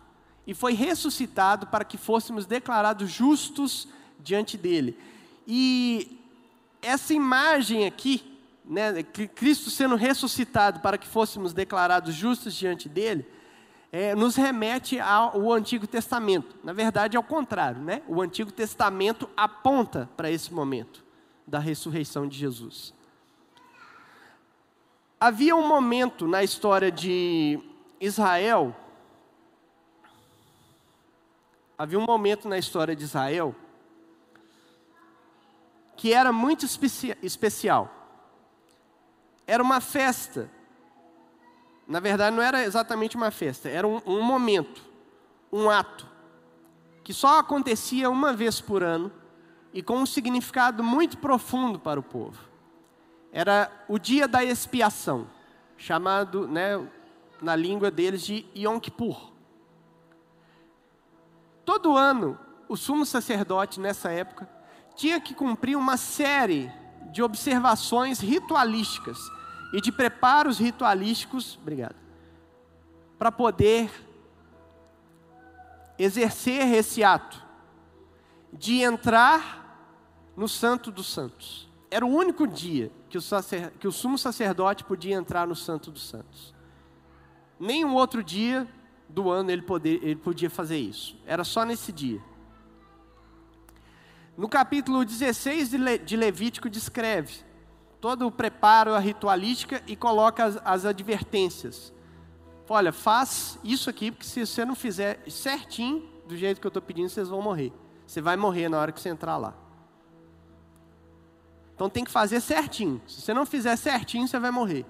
e 0.45 0.53
foi 0.53 0.73
ressuscitado 0.73 1.67
para 1.67 1.83
que 1.83 1.97
fôssemos 1.97 2.45
declarados 2.45 3.09
justos 3.09 3.87
diante 4.19 4.57
dele. 4.57 4.97
E 5.47 6.19
essa 6.81 7.13
imagem 7.13 7.85
aqui, 7.85 8.23
né, 8.63 9.03
Cristo 9.03 9.69
sendo 9.69 9.95
ressuscitado 9.95 10.79
para 10.79 10.97
que 10.97 11.07
fôssemos 11.07 11.53
declarados 11.53 12.13
justos 12.13 12.53
diante 12.53 12.87
dele, 12.87 13.25
é, 13.91 14.13
nos 14.13 14.35
remete 14.35 14.99
ao 14.99 15.53
Antigo 15.53 15.87
Testamento. 15.87 16.55
Na 16.63 16.73
verdade, 16.73 17.15
é 17.15 17.19
o 17.19 17.23
contrário, 17.23 17.81
né? 17.81 18.01
O 18.07 18.21
Antigo 18.21 18.51
Testamento 18.51 19.29
aponta 19.37 20.09
para 20.17 20.29
esse 20.29 20.53
momento 20.53 21.03
da 21.47 21.59
ressurreição 21.59 22.27
de 22.27 22.37
Jesus. 22.37 22.93
Havia 25.19 25.55
um 25.55 25.65
momento 25.65 26.27
na 26.27 26.43
história 26.43 26.91
de 26.91 27.59
Israel, 28.01 28.75
havia 31.77 31.99
um 31.99 32.05
momento 32.05 32.47
na 32.47 32.57
história 32.57 32.95
de 32.95 33.03
Israel 33.03 33.55
que 35.97 36.13
era 36.13 36.31
muito 36.31 36.65
especial. 36.65 37.89
Era 39.47 39.63
uma 39.63 39.79
festa 39.79 40.51
na 41.87 41.99
verdade, 41.99 42.35
não 42.35 42.41
era 42.41 42.63
exatamente 42.63 43.15
uma 43.15 43.29
festa, 43.29 43.69
era 43.69 43.87
um, 43.87 44.01
um 44.05 44.21
momento, 44.21 44.81
um 45.51 45.69
ato, 45.69 46.07
que 47.03 47.13
só 47.13 47.39
acontecia 47.39 48.09
uma 48.09 48.33
vez 48.33 48.59
por 48.59 48.81
ano 48.81 49.11
e 49.71 49.83
com 49.83 49.97
um 49.97 50.05
significado 50.05 50.83
muito 50.83 51.17
profundo 51.17 51.77
para 51.77 51.99
o 51.99 52.03
povo. 52.03 52.39
Era 53.31 53.71
o 53.87 53.99
dia 53.99 54.27
da 54.27 54.43
expiação, 54.43 55.27
chamado 55.77 56.47
né, 56.47 56.83
na 57.41 57.55
língua 57.55 57.91
deles 57.91 58.23
de 58.23 58.45
Yom 58.55 58.79
Kippur. 58.79 59.34
Todo 61.65 61.97
ano, 61.97 62.37
o 62.69 62.77
sumo 62.77 63.05
sacerdote, 63.05 63.79
nessa 63.79 64.11
época, 64.11 64.47
tinha 64.95 65.19
que 65.19 65.33
cumprir 65.33 65.75
uma 65.75 65.97
série 65.97 66.71
de 67.11 67.23
observações 67.23 68.19
ritualísticas 68.19 69.17
e 69.73 69.81
de 69.81 69.91
preparos 69.91 70.59
ritualísticos, 70.59 71.57
obrigado, 71.61 71.95
para 73.17 73.31
poder 73.31 73.89
exercer 75.97 76.73
esse 76.73 77.03
ato 77.03 77.43
de 78.53 78.81
entrar 78.81 79.65
no 80.35 80.47
Santo 80.47 80.91
dos 80.91 81.07
Santos. 81.11 81.69
Era 81.89 82.05
o 82.05 82.09
único 82.09 82.45
dia 82.45 82.91
que 83.09 83.17
o, 83.17 83.21
sacer, 83.21 83.71
que 83.79 83.87
o 83.87 83.91
sumo 83.91 84.17
sacerdote 84.17 84.83
podia 84.83 85.15
entrar 85.15 85.47
no 85.47 85.55
Santo 85.55 85.91
dos 85.91 86.07
Santos. 86.07 86.53
Nenhum 87.59 87.95
outro 87.95 88.23
dia 88.23 88.67
do 89.07 89.29
ano 89.29 89.51
ele, 89.51 89.61
poder, 89.61 89.99
ele 90.03 90.15
podia 90.15 90.49
fazer 90.49 90.77
isso. 90.77 91.17
Era 91.25 91.43
só 91.43 91.63
nesse 91.63 91.91
dia. 91.91 92.21
No 94.37 94.49
capítulo 94.49 95.05
16 95.05 95.71
de 96.05 96.17
Levítico 96.17 96.69
descreve 96.69 97.45
todo 98.01 98.27
o 98.27 98.31
preparo, 98.31 98.93
a 98.93 98.99
ritualística 98.99 99.81
e 99.87 99.95
coloca 99.95 100.43
as, 100.43 100.59
as 100.63 100.85
advertências. 100.85 101.93
Olha, 102.69 102.91
faz 102.91 103.57
isso 103.63 103.89
aqui, 103.89 104.11
porque 104.11 104.25
se 104.25 104.45
você 104.45 104.65
não 104.65 104.75
fizer 104.75 105.21
certinho, 105.29 106.07
do 106.27 106.35
jeito 106.35 106.59
que 106.59 106.67
eu 106.67 106.69
estou 106.69 106.81
pedindo, 106.81 107.09
vocês 107.09 107.29
vão 107.29 107.41
morrer. 107.41 107.71
Você 108.05 108.21
vai 108.21 108.35
morrer 108.35 108.69
na 108.69 108.79
hora 108.79 108.91
que 108.91 108.99
você 108.99 109.09
entrar 109.09 109.37
lá. 109.37 109.53
Então 111.73 111.89
tem 111.89 112.03
que 112.03 112.11
fazer 112.11 112.41
certinho. 112.41 113.01
Se 113.07 113.21
você 113.21 113.33
não 113.33 113.45
fizer 113.45 113.75
certinho, 113.75 114.27
você 114.27 114.39
vai 114.39 114.51
morrer. 114.51 114.85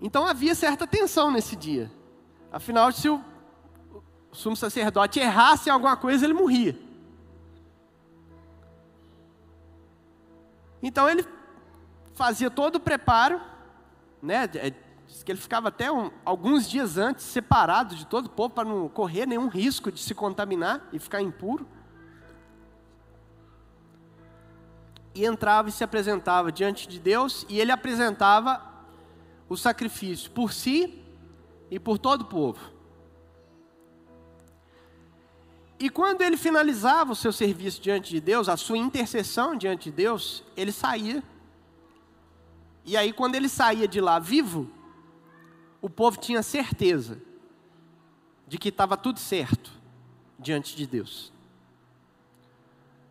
Então 0.00 0.26
havia 0.26 0.54
certa 0.54 0.86
tensão 0.86 1.30
nesse 1.30 1.56
dia. 1.56 1.90
Afinal, 2.52 2.92
se 2.92 3.08
o 3.08 3.22
sumo 4.32 4.56
sacerdote 4.56 5.18
errasse 5.18 5.68
em 5.68 5.72
alguma 5.72 5.96
coisa, 5.96 6.24
ele 6.24 6.34
morria. 6.34 6.78
Então 10.82 11.08
ele 11.08 11.26
fazia 12.14 12.50
todo 12.50 12.76
o 12.76 12.80
preparo, 12.80 13.40
né? 14.22 14.48
É, 14.54 14.72
diz 15.06 15.22
que 15.22 15.32
ele 15.32 15.40
ficava 15.40 15.68
até 15.68 15.90
um, 15.90 16.10
alguns 16.24 16.68
dias 16.68 16.96
antes 16.96 17.24
separado 17.24 17.96
de 17.96 18.06
todo 18.06 18.26
o 18.26 18.30
povo 18.30 18.50
para 18.50 18.68
não 18.68 18.88
correr 18.88 19.26
nenhum 19.26 19.48
risco 19.48 19.90
de 19.90 20.00
se 20.00 20.14
contaminar 20.14 20.86
e 20.92 20.98
ficar 20.98 21.20
impuro. 21.20 21.66
E 25.14 25.24
entrava 25.24 25.68
e 25.68 25.72
se 25.72 25.82
apresentava 25.82 26.52
diante 26.52 26.86
de 26.86 27.00
Deus 27.00 27.44
e 27.48 27.58
ele 27.58 27.72
apresentava 27.72 28.67
o 29.48 29.56
sacrifício 29.56 30.30
por 30.30 30.52
si 30.52 31.02
e 31.70 31.78
por 31.78 31.98
todo 31.98 32.22
o 32.22 32.26
povo. 32.26 32.78
E 35.78 35.88
quando 35.88 36.22
ele 36.22 36.36
finalizava 36.36 37.12
o 37.12 37.16
seu 37.16 37.32
serviço 37.32 37.80
diante 37.80 38.10
de 38.10 38.20
Deus, 38.20 38.48
a 38.48 38.56
sua 38.56 38.76
intercessão 38.76 39.56
diante 39.56 39.90
de 39.90 39.96
Deus, 39.96 40.42
ele 40.56 40.72
saía. 40.72 41.22
E 42.84 42.96
aí, 42.96 43.12
quando 43.12 43.36
ele 43.36 43.48
saía 43.48 43.86
de 43.86 44.00
lá 44.00 44.18
vivo, 44.18 44.68
o 45.80 45.88
povo 45.88 46.18
tinha 46.18 46.42
certeza 46.42 47.20
de 48.46 48.58
que 48.58 48.70
estava 48.70 48.96
tudo 48.96 49.20
certo 49.20 49.70
diante 50.38 50.74
de 50.74 50.86
Deus. 50.86 51.32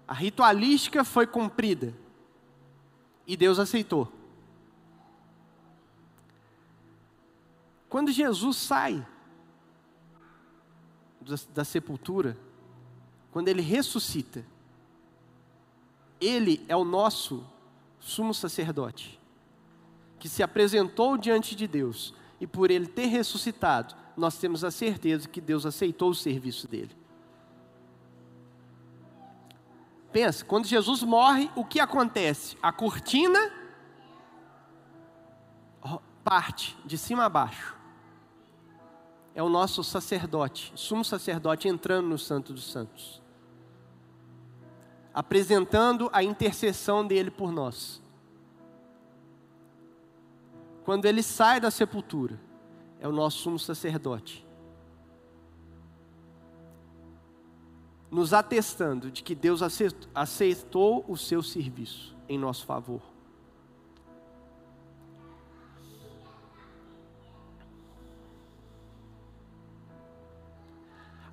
A 0.05 0.13
ritualística 0.13 1.03
foi 1.03 1.27
cumprida 1.27 1.93
e 3.25 3.37
Deus 3.37 3.59
aceitou. 3.59 4.11
Quando 7.97 8.11
Jesus 8.11 8.57
sai 8.57 9.03
da, 11.51 11.65
sepultura, 11.65 12.37
quando 13.31 13.47
ele 13.47 13.63
ressuscita, 13.63 14.45
ele 16.21 16.63
é 16.67 16.75
o 16.75 16.83
nosso 16.83 17.43
sumo 17.99 18.35
sacerdote, 18.35 19.19
que 20.19 20.29
se 20.29 20.43
apresentou 20.43 21.17
diante 21.17 21.55
de 21.55 21.65
Deus, 21.65 22.13
e 22.39 22.45
por 22.45 22.69
ele 22.69 22.85
ter 22.85 23.07
ressuscitado, 23.07 23.95
nós 24.15 24.37
temos 24.37 24.63
a 24.63 24.69
certeza 24.69 25.27
que 25.27 25.41
Deus 25.41 25.65
aceitou 25.65 26.11
o 26.11 26.13
serviço 26.13 26.67
dele. 26.67 26.95
Pensa, 30.13 30.45
quando 30.45 30.67
Jesus 30.67 31.01
morre, 31.01 31.49
o 31.55 31.65
que 31.65 31.79
acontece? 31.79 32.55
A 32.61 32.71
cortina 32.71 33.51
parte 36.23 36.77
de 36.85 36.95
cima 36.95 37.23
a 37.25 37.29
baixo. 37.29 37.76
É 39.37 39.43
o 39.43 39.49
nosso 39.49 39.83
sacerdote, 39.83 40.73
sumo 40.75 41.05
sacerdote 41.05 41.69
entrando 41.69 42.07
no 42.07 42.17
Santo 42.17 42.51
dos 42.51 42.69
Santos 42.69 43.21
apresentando 45.17 46.11
a 46.13 46.21
intercessão 46.21 47.03
dele 47.03 47.31
por 47.31 47.51
nós. 47.51 47.99
Quando 50.85 51.05
ele 51.05 51.23
sai 51.23 51.59
da 51.59 51.71
sepultura, 51.71 52.39
é 52.99 53.07
o 53.07 53.11
nosso 53.11 53.39
sumo 53.39 53.57
sacerdote, 53.57 54.45
nos 58.11 58.31
atestando 58.31 59.09
de 59.09 59.23
que 59.23 59.33
Deus 59.33 59.63
aceitou 60.13 61.03
o 61.07 61.17
seu 61.17 61.41
serviço 61.41 62.15
em 62.29 62.37
nosso 62.37 62.63
favor. 62.63 63.01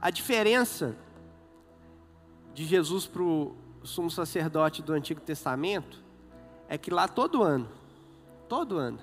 A 0.05 0.11
diferença 0.11 0.95
de 2.53 2.67
Jesus 2.67 3.07
para 3.07 3.23
o 3.23 3.57
sumo 3.83 4.11
sacerdote 4.11 4.83
do 4.83 4.93
Antigo 4.93 5.19
Testamento 5.19 6.05
é 6.69 6.77
que 6.77 6.91
lá 6.91 7.09
todo 7.09 7.43
ano, 7.43 7.67
todo 8.47 8.77
ano, 8.77 8.99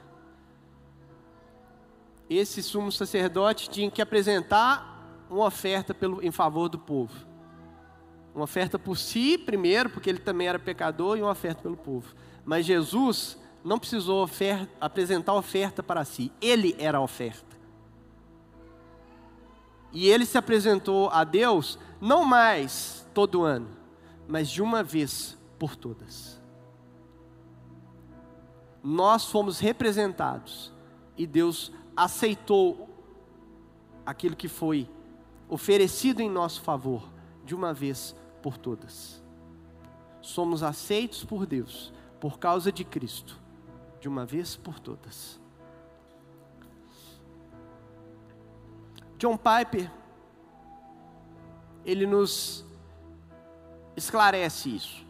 esse 2.30 2.62
sumo 2.62 2.92
sacerdote 2.92 3.68
tinha 3.68 3.90
que 3.90 4.00
apresentar 4.00 5.26
uma 5.28 5.48
oferta 5.48 5.92
pelo, 5.92 6.24
em 6.24 6.30
favor 6.30 6.70
do 6.70 6.78
povo. 6.78 7.16
Uma 8.36 8.44
oferta 8.44 8.78
por 8.78 8.96
si, 8.96 9.40
primeiro, 9.40 9.90
porque 9.90 10.08
ele 10.08 10.20
também 10.20 10.48
era 10.50 10.60
pecador, 10.60 11.18
e 11.18 11.24
uma 11.24 11.32
oferta 11.32 11.64
pelo 11.64 11.78
povo. 11.78 12.14
Mas 12.46 12.64
Jesus 12.64 13.40
não 13.64 13.80
precisou 13.80 14.30
apresentar 14.80 15.34
oferta 15.34 15.82
para 15.82 16.06
si, 16.06 16.32
ele 16.40 16.76
era 16.78 17.00
a 17.00 17.02
oferta. 17.02 17.51
E 19.91 20.08
ele 20.08 20.25
se 20.25 20.38
apresentou 20.38 21.10
a 21.10 21.23
Deus 21.23 21.77
não 21.99 22.23
mais 22.23 23.08
todo 23.13 23.43
ano, 23.43 23.69
mas 24.27 24.49
de 24.49 24.62
uma 24.62 24.84
vez 24.84 25.38
por 25.60 25.75
todas. 25.75 26.41
Nós 28.84 29.25
fomos 29.25 29.60
representados 29.60 30.73
e 31.17 31.27
Deus 31.27 31.71
aceitou 31.95 32.89
aquilo 34.06 34.36
que 34.36 34.47
foi 34.47 34.89
oferecido 35.49 36.21
em 36.21 36.30
nosso 36.30 36.62
favor 36.62 37.04
de 37.45 37.54
uma 37.54 37.73
vez 37.73 38.15
por 38.41 38.58
todas. 38.58 39.21
Somos 40.21 40.63
aceitos 40.63 41.25
por 41.25 41.45
Deus 41.45 41.93
por 42.19 42.39
causa 42.39 42.71
de 42.71 42.84
Cristo, 42.84 43.39
de 43.99 44.08
uma 44.08 44.25
vez 44.25 44.56
por 44.56 44.80
todas. 44.80 45.40
John 49.22 49.38
Piper, 49.38 49.88
ele 51.86 52.08
nos 52.08 52.66
esclarece 53.96 54.76
isso. 54.76 55.06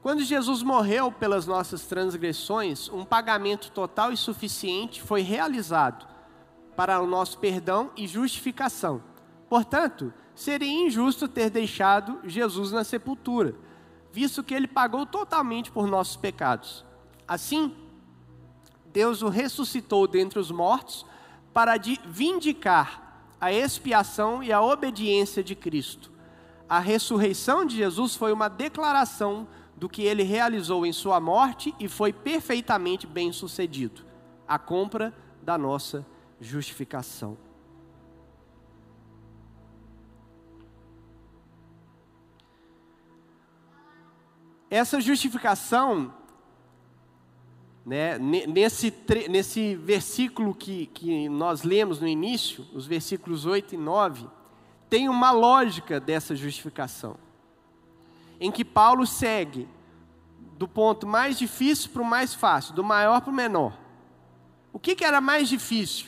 Quando 0.00 0.22
Jesus 0.22 0.62
morreu 0.62 1.12
pelas 1.12 1.46
nossas 1.46 1.84
transgressões, 1.84 2.88
um 2.88 3.04
pagamento 3.04 3.70
total 3.72 4.10
e 4.10 4.16
suficiente 4.16 5.02
foi 5.02 5.20
realizado 5.20 6.08
para 6.74 6.98
o 6.98 7.06
nosso 7.06 7.36
perdão 7.36 7.90
e 7.94 8.06
justificação. 8.06 9.02
Portanto, 9.50 10.10
seria 10.34 10.86
injusto 10.86 11.28
ter 11.28 11.50
deixado 11.50 12.20
Jesus 12.24 12.72
na 12.72 12.84
sepultura, 12.84 13.54
visto 14.12 14.42
que 14.42 14.54
ele 14.54 14.66
pagou 14.66 15.04
totalmente 15.04 15.70
por 15.70 15.86
nossos 15.86 16.16
pecados. 16.16 16.82
Assim, 17.28 17.76
Deus 18.86 19.20
o 19.20 19.28
ressuscitou 19.28 20.08
dentre 20.08 20.38
os 20.38 20.50
mortos 20.50 21.04
para 21.54 21.76
vindicar 22.04 23.30
a 23.40 23.52
expiação 23.52 24.42
e 24.42 24.52
a 24.52 24.60
obediência 24.60 25.42
de 25.42 25.54
Cristo. 25.54 26.10
A 26.68 26.80
ressurreição 26.80 27.64
de 27.64 27.76
Jesus 27.76 28.16
foi 28.16 28.32
uma 28.32 28.48
declaração 28.48 29.46
do 29.76 29.88
que 29.88 30.02
ele 30.02 30.24
realizou 30.24 30.84
em 30.84 30.92
sua 30.92 31.20
morte 31.20 31.72
e 31.78 31.86
foi 31.88 32.12
perfeitamente 32.12 33.06
bem 33.06 33.32
sucedido 33.32 34.02
a 34.46 34.58
compra 34.58 35.14
da 35.42 35.56
nossa 35.56 36.04
justificação. 36.40 37.36
Essa 44.70 45.00
justificação, 45.00 46.12
né, 47.84 48.18
nesse, 48.18 48.92
nesse 49.28 49.74
versículo 49.74 50.54
que, 50.54 50.86
que 50.86 51.28
nós 51.28 51.62
lemos 51.62 52.00
no 52.00 52.08
início, 52.08 52.66
os 52.72 52.86
versículos 52.86 53.44
8 53.44 53.74
e 53.74 53.78
9, 53.78 54.26
tem 54.88 55.08
uma 55.08 55.30
lógica 55.32 56.00
dessa 56.00 56.34
justificação, 56.34 57.16
em 58.40 58.50
que 58.50 58.64
Paulo 58.64 59.06
segue 59.06 59.68
do 60.56 60.66
ponto 60.66 61.06
mais 61.06 61.36
difícil 61.36 61.90
para 61.90 62.02
o 62.02 62.06
mais 62.06 62.32
fácil, 62.32 62.74
do 62.74 62.82
maior 62.82 63.20
para 63.20 63.30
o 63.30 63.34
menor. 63.34 63.78
O 64.72 64.78
que, 64.78 64.94
que 64.94 65.04
era 65.04 65.20
mais 65.20 65.48
difícil? 65.48 66.06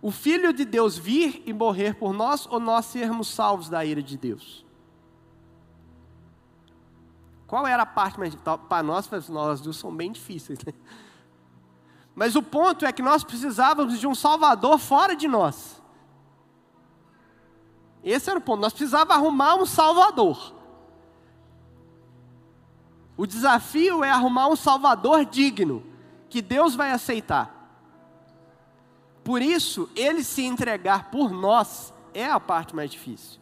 O 0.00 0.12
Filho 0.12 0.52
de 0.52 0.64
Deus 0.64 0.96
vir 0.96 1.42
e 1.44 1.52
morrer 1.52 1.94
por 1.94 2.12
nós 2.12 2.46
ou 2.46 2.60
nós 2.60 2.86
sermos 2.86 3.28
salvos 3.28 3.68
da 3.68 3.84
ira 3.84 4.02
de 4.02 4.16
Deus? 4.16 4.64
Qual 7.48 7.66
era 7.66 7.82
a 7.82 7.86
parte 7.86 8.20
mais 8.20 8.34
para 8.34 8.82
nós? 8.82 9.08
Nós 9.30 9.60
duas 9.62 9.76
são 9.76 9.92
bem 9.92 10.12
difíceis. 10.12 10.58
Né? 10.64 10.72
Mas 12.14 12.36
o 12.36 12.42
ponto 12.42 12.84
é 12.84 12.92
que 12.92 13.00
nós 13.00 13.24
precisávamos 13.24 13.98
de 13.98 14.06
um 14.06 14.14
Salvador 14.14 14.78
fora 14.78 15.16
de 15.16 15.26
nós. 15.26 15.82
Esse 18.04 18.28
era 18.28 18.38
o 18.38 18.42
ponto. 18.42 18.60
Nós 18.60 18.74
precisávamos 18.74 19.16
arrumar 19.16 19.56
um 19.56 19.64
Salvador. 19.64 20.54
O 23.16 23.26
desafio 23.26 24.04
é 24.04 24.10
arrumar 24.10 24.48
um 24.48 24.54
Salvador 24.54 25.24
digno, 25.24 25.82
que 26.28 26.42
Deus 26.42 26.74
vai 26.74 26.92
aceitar. 26.92 27.54
Por 29.24 29.40
isso, 29.40 29.88
ele 29.96 30.22
se 30.22 30.42
entregar 30.44 31.10
por 31.10 31.30
nós 31.32 31.94
é 32.12 32.26
a 32.26 32.38
parte 32.38 32.76
mais 32.76 32.90
difícil. 32.90 33.40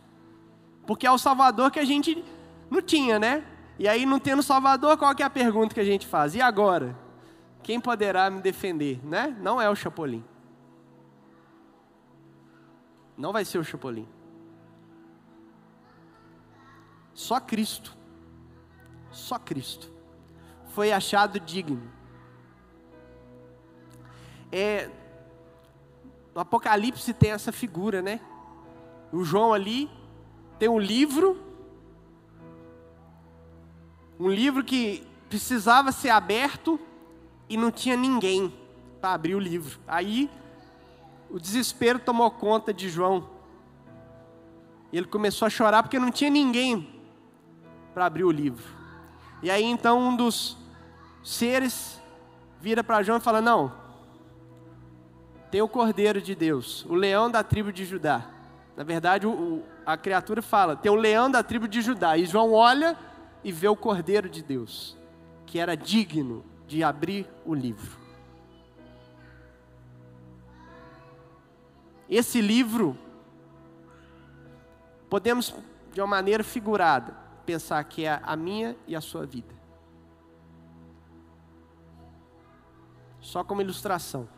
Porque 0.87 1.07
é 1.07 1.11
o 1.11 1.19
Salvador 1.19 1.73
que 1.73 1.81
a 1.81 1.85
gente 1.85 2.25
não 2.71 2.81
tinha, 2.81 3.19
né? 3.19 3.56
E 3.79 3.87
aí, 3.87 4.07
não 4.07 4.19
tendo 4.19 4.43
Salvador, 4.43 4.97
qual 4.97 5.15
que 5.15 5.23
é 5.23 5.27
a 5.27 5.31
pergunta 5.31 5.75
que 5.75 5.81
a 5.81 5.85
gente 5.85 6.07
faz? 6.07 6.35
E 6.35 6.41
agora? 6.41 6.97
Quem 7.63 7.81
poderá 7.81 8.31
me 8.31 8.41
defender? 8.41 9.05
Né? 9.05 9.37
Não 9.41 9.61
é 9.61 9.69
o 9.69 9.75
Chapolin. 9.75 10.25
Não 13.17 13.33
vai 13.33 13.45
ser 13.45 13.59
o 13.59 13.65
Chapolin. 13.65 14.09
Só 17.13 17.41
Cristo. 17.41 17.97
Só 19.11 19.39
Cristo. 19.39 19.91
Foi 20.69 20.93
achado 20.93 21.41
digno. 21.41 21.91
É, 24.53 24.91
no 26.35 26.41
Apocalipse 26.41 27.13
tem 27.15 27.31
essa 27.31 27.51
figura, 27.51 28.01
né? 28.01 28.21
O 29.13 29.25
João 29.25 29.53
ali 29.53 29.91
tem 30.59 30.69
um 30.69 30.79
livro 30.79 31.46
um 34.19 34.31
livro 34.31 34.65
que 34.65 35.07
precisava 35.29 35.93
ser 35.93 36.11
aberto 36.11 36.81
e 37.49 37.57
não 37.57 37.71
tinha 37.71 37.97
ninguém 37.97 38.53
para 39.01 39.13
abrir 39.13 39.35
o 39.35 39.39
livro. 39.39 39.79
Aí 39.87 40.31
o 41.31 41.39
desespero 41.39 41.99
tomou 41.99 42.31
conta 42.31 42.73
de 42.73 42.89
João. 42.89 43.29
Ele 44.93 45.07
começou 45.07 45.47
a 45.47 45.51
chorar 45.51 45.83
porque 45.83 45.99
não 45.99 46.11
tinha 46.11 46.31
ninguém 46.31 47.01
para 47.93 48.07
abrir 48.07 48.25
o 48.25 48.31
livro. 48.31 48.65
E 49.43 49.51
aí 49.51 49.65
então 49.65 49.99
um 50.01 50.17
dos 50.17 50.57
seres 51.23 52.01
vira 52.61 52.83
para 52.83 53.03
João 53.03 53.19
e 53.19 53.23
fala: 53.23 53.41
Não, 53.41 53.73
tem 55.51 55.61
o 55.61 55.69
Cordeiro 55.69 56.21
de 56.23 56.35
Deus, 56.35 56.85
o 56.89 56.95
leão 56.95 57.31
da 57.31 57.43
tribo 57.43 57.73
de 57.73 57.85
Judá. 57.85 58.25
Na 58.77 58.85
verdade, 58.85 59.27
o, 59.27 59.63
a 59.85 59.97
criatura 59.97 60.41
fala: 60.41 60.77
Tem 60.77 60.91
o 60.91 60.95
leão 60.95 61.31
da 61.31 61.43
tribo 61.43 61.69
de 61.69 61.81
Judá. 61.81 62.17
E 62.17 62.27
João 62.27 62.53
olha 62.53 62.97
e 63.47 63.53
vê 63.53 63.69
o 63.69 63.77
Cordeiro 63.77 64.29
de 64.29 64.43
Deus, 64.43 64.99
que 65.47 65.61
era 65.61 65.77
digno 65.77 66.45
de 66.67 66.83
abrir 66.83 67.31
o 67.45 67.55
livro. 67.55 67.97
Esse 72.11 72.41
livro, 72.41 72.99
podemos, 75.09 75.55
de 75.93 76.01
uma 76.01 76.09
maneira 76.09 76.43
figurada, 76.43 77.13
pensar 77.47 77.85
que 77.85 78.05
é 78.05 78.21
a 78.21 78.35
minha 78.35 78.77
e 78.85 78.97
a 78.97 79.01
sua 79.01 79.25
vida. 79.25 79.55
Só 83.21 83.45
como 83.45 83.61
ilustração. 83.61 84.29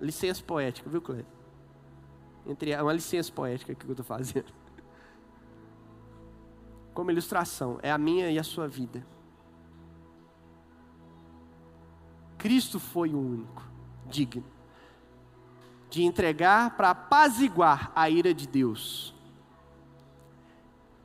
Licença 0.00 0.40
poética, 0.44 0.88
viu, 0.88 1.02
Cleber? 1.02 1.26
Entre, 2.46 2.70
é 2.70 2.80
uma 2.80 2.92
licença 2.92 3.32
poética 3.32 3.74
que 3.74 3.84
eu 3.84 3.90
estou 3.90 4.06
fazendo 4.06 4.63
como 6.94 7.10
ilustração, 7.10 7.78
é 7.82 7.90
a 7.90 7.98
minha 7.98 8.30
e 8.30 8.38
a 8.38 8.44
sua 8.44 8.68
vida. 8.68 9.04
Cristo 12.38 12.78
foi 12.78 13.12
o 13.12 13.18
único 13.18 13.62
digno 14.06 14.44
de 15.90 16.02
entregar 16.02 16.76
para 16.76 16.90
apaziguar 16.90 17.90
a 17.94 18.08
ira 18.08 18.32
de 18.32 18.46
Deus. 18.46 19.14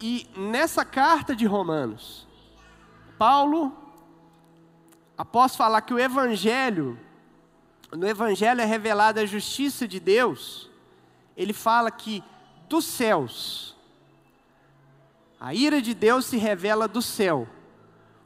E 0.01 0.27
nessa 0.35 0.85
carta 0.85 1.35
de 1.35 1.45
Romanos, 1.45 2.27
Paulo, 3.17 3.75
após 5.17 5.55
falar 5.55 5.81
que 5.81 5.93
o 5.93 5.99
Evangelho, 5.99 6.99
no 7.91 8.07
Evangelho 8.07 8.61
é 8.61 8.65
revelada 8.65 9.21
a 9.21 9.25
justiça 9.25 9.87
de 9.87 9.99
Deus, 9.99 10.69
ele 11.35 11.53
fala 11.53 11.91
que 11.91 12.23
dos 12.67 12.85
céus 12.85 13.75
a 15.39 15.53
ira 15.53 15.81
de 15.81 15.93
Deus 15.93 16.25
se 16.25 16.37
revela 16.37 16.87
do 16.87 17.01
céu 17.01 17.47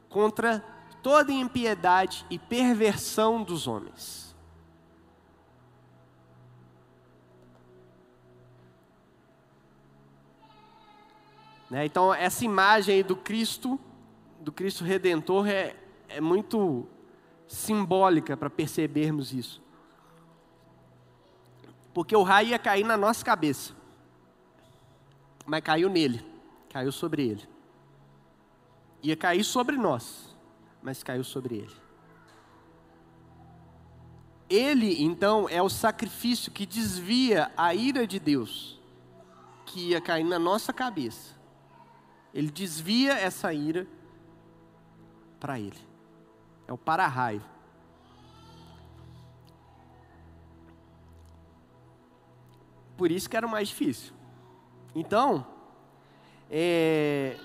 contra 0.08 0.58
toda 1.00 1.30
impiedade 1.30 2.26
e 2.28 2.38
perversão 2.38 3.42
dos 3.42 3.68
homens. 3.68 4.34
Né? 11.70 11.86
Então, 11.86 12.12
essa 12.12 12.44
imagem 12.44 13.02
do 13.04 13.14
Cristo, 13.14 13.78
do 14.40 14.50
Cristo 14.50 14.82
Redentor, 14.82 15.46
é, 15.46 15.76
é 16.08 16.20
muito 16.20 16.86
simbólica 17.46 18.36
para 18.36 18.50
percebermos 18.50 19.32
isso. 19.32 19.62
Porque 21.92 22.16
o 22.16 22.24
raio 22.24 22.48
ia 22.48 22.58
cair 22.58 22.84
na 22.84 22.96
nossa 22.96 23.24
cabeça, 23.24 23.72
mas 25.46 25.62
caiu 25.62 25.88
nele 25.88 26.33
caiu 26.74 26.90
sobre 26.90 27.24
ele. 27.28 27.48
Ia 29.00 29.16
cair 29.16 29.44
sobre 29.44 29.76
nós, 29.76 30.36
mas 30.82 31.04
caiu 31.04 31.22
sobre 31.22 31.58
ele. 31.58 31.76
Ele, 34.50 35.04
então, 35.04 35.48
é 35.48 35.62
o 35.62 35.68
sacrifício 35.68 36.50
que 36.50 36.66
desvia 36.66 37.52
a 37.56 37.72
ira 37.76 38.08
de 38.08 38.18
Deus, 38.18 38.80
que 39.64 39.90
ia 39.90 40.00
cair 40.00 40.24
na 40.24 40.36
nossa 40.36 40.72
cabeça. 40.72 41.36
Ele 42.32 42.50
desvia 42.50 43.12
essa 43.12 43.54
ira 43.54 43.86
para 45.38 45.60
Ele. 45.60 45.78
É 46.66 46.72
o 46.72 46.78
para-raio. 46.78 47.44
Por 52.96 53.12
isso 53.12 53.30
que 53.30 53.36
era 53.36 53.46
o 53.46 53.50
mais 53.50 53.68
difícil. 53.68 54.12
Então, 54.92 55.53
é, 56.56 57.36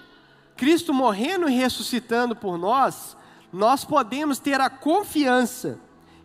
Cristo 0.55 0.93
morrendo 0.93 1.49
e 1.49 1.55
ressuscitando 1.55 2.35
por 2.35 2.59
nós, 2.59 3.17
nós 3.51 3.83
podemos 3.83 4.37
ter 4.37 4.61
a 4.61 4.69
confiança 4.69 5.79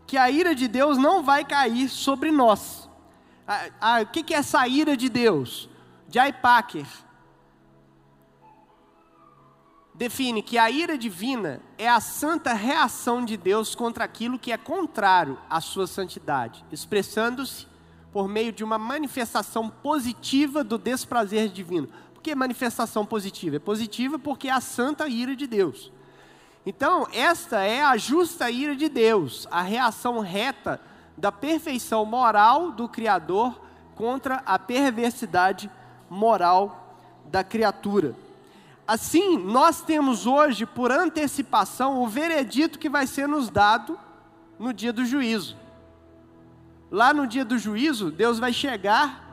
que 0.07 0.19
a 0.19 0.31
ira 0.31 0.55
de 0.55 0.69
Deus 0.69 0.99
não 0.99 1.23
vai 1.23 1.47
cair 1.47 1.89
sobre 1.89 2.31
nós. 2.31 2.87
o 4.03 4.07
que, 4.13 4.23
que 4.23 4.35
é 4.35 4.37
essa 4.37 4.69
ira 4.69 4.99
de 4.99 5.09
Deus? 5.09 5.67
Jay 6.11 6.31
Packer 6.31 6.87
define 9.95 10.43
que 10.43 10.59
a 10.59 10.71
ira 10.71 10.99
divina 10.99 11.63
é 11.79 11.89
a 11.89 12.01
santa 12.01 12.53
reação 12.53 13.25
de 13.25 13.39
Deus 13.39 13.75
contra 13.75 14.05
aquilo 14.05 14.39
que 14.39 14.53
é 14.53 14.59
contrário 14.59 15.39
à 15.49 15.59
sua 15.59 15.87
santidade, 15.87 16.63
expressando-se 16.71 17.67
por 18.13 18.29
meio 18.29 18.53
de 18.53 18.63
uma 18.63 18.79
manifestação 18.79 19.71
positiva 19.71 20.63
do 20.63 20.77
desprazer 20.77 21.49
divino. 21.49 21.89
Que 22.25 22.35
manifestação 22.35 23.05
positiva? 23.05 23.57
É 23.57 23.59
positiva 23.59 24.19
porque 24.19 24.49
é 24.49 24.51
a 24.51 24.59
santa 24.59 25.07
ira 25.07 25.37
de 25.37 25.47
Deus. 25.47 25.93
Então, 26.65 27.07
esta 27.13 27.63
é 27.63 27.83
a 27.83 27.99
justa 27.99 28.51
ira 28.51 28.75
de 28.75 28.89
Deus, 28.89 29.47
a 29.51 29.61
reação 29.61 30.21
reta 30.21 30.81
da 31.19 31.31
perfeição 31.31 32.07
moral 32.07 32.73
do 32.73 32.89
Criador 32.89 33.61
contra 33.95 34.37
a 34.47 34.59
perversidade 34.59 35.71
moral 36.09 36.97
da 37.27 37.45
criatura. 37.45 38.17
Assim, 38.87 39.37
nós 39.37 39.83
temos 39.83 40.27
hoje, 40.27 40.65
por 40.65 40.91
antecipação, 40.91 42.03
o 42.03 42.09
veredito 42.09 42.79
que 42.79 42.89
vai 42.89 43.07
ser 43.07 43.29
nos 43.29 43.51
dado 43.51 43.99
no 44.59 44.73
dia 44.73 44.95
do 44.95 45.05
juízo. 45.05 45.59
Lá 46.91 47.13
no 47.13 47.27
dia 47.27 47.45
do 47.45 47.59
juízo, 47.59 48.11
Deus 48.11 48.39
vai 48.39 48.53
chegar 48.55 49.24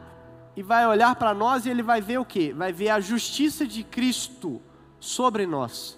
e 0.56 0.62
vai 0.62 0.86
olhar 0.86 1.16
para 1.16 1.34
nós 1.34 1.66
e 1.66 1.70
ele 1.70 1.84
vai 1.84 2.02
ver 2.02 2.20
o 2.20 2.26
que? 2.26 2.52
Vai 2.54 2.74
ver 2.74 2.90
a 2.90 3.00
justiça 3.00 3.66
de 3.66 3.84
Cristo 3.84 4.62
sobre 5.00 5.46
nós 5.46 5.98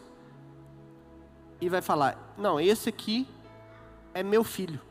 e 1.59 1.69
vai 1.69 1.81
falar: 1.81 2.33
Não, 2.37 2.59
esse 2.59 2.89
aqui 2.89 3.27
é 4.13 4.21
meu 4.21 4.43
filho. 4.43 4.81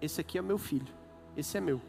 Esse 0.00 0.20
aqui 0.20 0.38
é 0.38 0.42
meu 0.42 0.58
filho. 0.58 0.92
Esse 1.36 1.56
é 1.56 1.60
meu. 1.60 1.80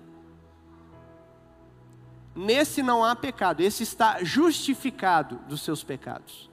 Nesse 2.34 2.82
não 2.84 3.03
há 3.03 3.15
pecado, 3.15 3.61
esse 3.61 3.84
está 3.84 4.23
justificado 4.23 5.38
dos 5.47 5.61
seus 5.61 5.84
pecados. 5.84 6.49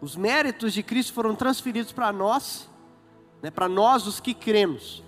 Os 0.00 0.14
méritos 0.16 0.72
de 0.72 0.82
Cristo 0.82 1.12
foram 1.12 1.34
transferidos 1.34 1.92
para 1.92 2.12
nós, 2.12 2.68
né, 3.42 3.50
para 3.50 3.68
nós 3.68 4.06
os 4.06 4.20
que 4.20 4.34
cremos. 4.34 5.02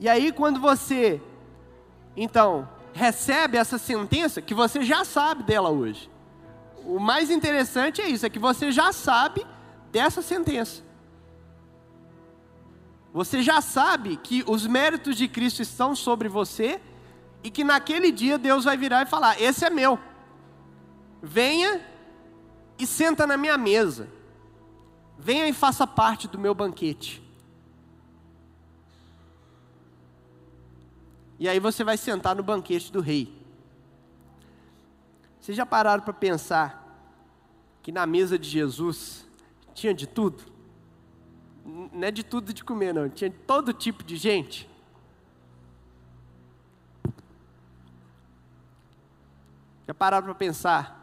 E 0.00 0.08
aí, 0.08 0.32
quando 0.32 0.60
você, 0.60 1.20
então, 2.16 2.68
recebe 2.92 3.56
essa 3.56 3.78
sentença, 3.78 4.40
que 4.40 4.54
você 4.54 4.82
já 4.82 5.04
sabe 5.04 5.42
dela 5.42 5.70
hoje, 5.70 6.10
o 6.84 6.98
mais 6.98 7.30
interessante 7.30 8.00
é 8.00 8.08
isso, 8.08 8.24
é 8.24 8.30
que 8.30 8.38
você 8.38 8.70
já 8.72 8.92
sabe 8.92 9.46
dessa 9.90 10.22
sentença. 10.22 10.82
Você 13.12 13.42
já 13.42 13.60
sabe 13.60 14.16
que 14.16 14.44
os 14.46 14.66
méritos 14.66 15.16
de 15.16 15.26
Cristo 15.26 15.62
estão 15.62 15.94
sobre 15.96 16.28
você 16.28 16.80
e 17.42 17.50
que 17.50 17.64
naquele 17.64 18.12
dia 18.12 18.38
Deus 18.38 18.64
vai 18.64 18.76
virar 18.76 19.02
e 19.02 19.06
falar: 19.06 19.40
Esse 19.40 19.64
é 19.64 19.70
meu. 19.70 19.98
Venha 21.22 21.80
e 22.78 22.86
senta 22.86 23.26
na 23.26 23.36
minha 23.36 23.58
mesa. 23.58 24.08
Venha 25.18 25.48
e 25.48 25.52
faça 25.52 25.86
parte 25.86 26.28
do 26.28 26.38
meu 26.38 26.54
banquete. 26.54 27.22
E 31.38 31.48
aí 31.48 31.60
você 31.60 31.84
vai 31.84 31.96
sentar 31.96 32.34
no 32.34 32.42
banquete 32.42 32.90
do 32.90 33.00
rei. 33.00 33.32
Vocês 35.40 35.56
já 35.56 35.64
pararam 35.64 36.02
para 36.02 36.12
pensar 36.12 36.84
que 37.82 37.92
na 37.92 38.06
mesa 38.06 38.38
de 38.38 38.48
Jesus 38.48 39.26
tinha 39.72 39.94
de 39.94 40.06
tudo? 40.06 40.44
Não 41.64 42.06
é 42.06 42.10
de 42.10 42.24
tudo 42.24 42.52
de 42.52 42.64
comer, 42.64 42.92
não. 42.92 43.08
Tinha 43.08 43.30
todo 43.30 43.72
tipo 43.72 44.02
de 44.02 44.16
gente. 44.16 44.68
Já 49.86 49.94
pararam 49.94 50.26
para 50.26 50.34
pensar 50.34 50.98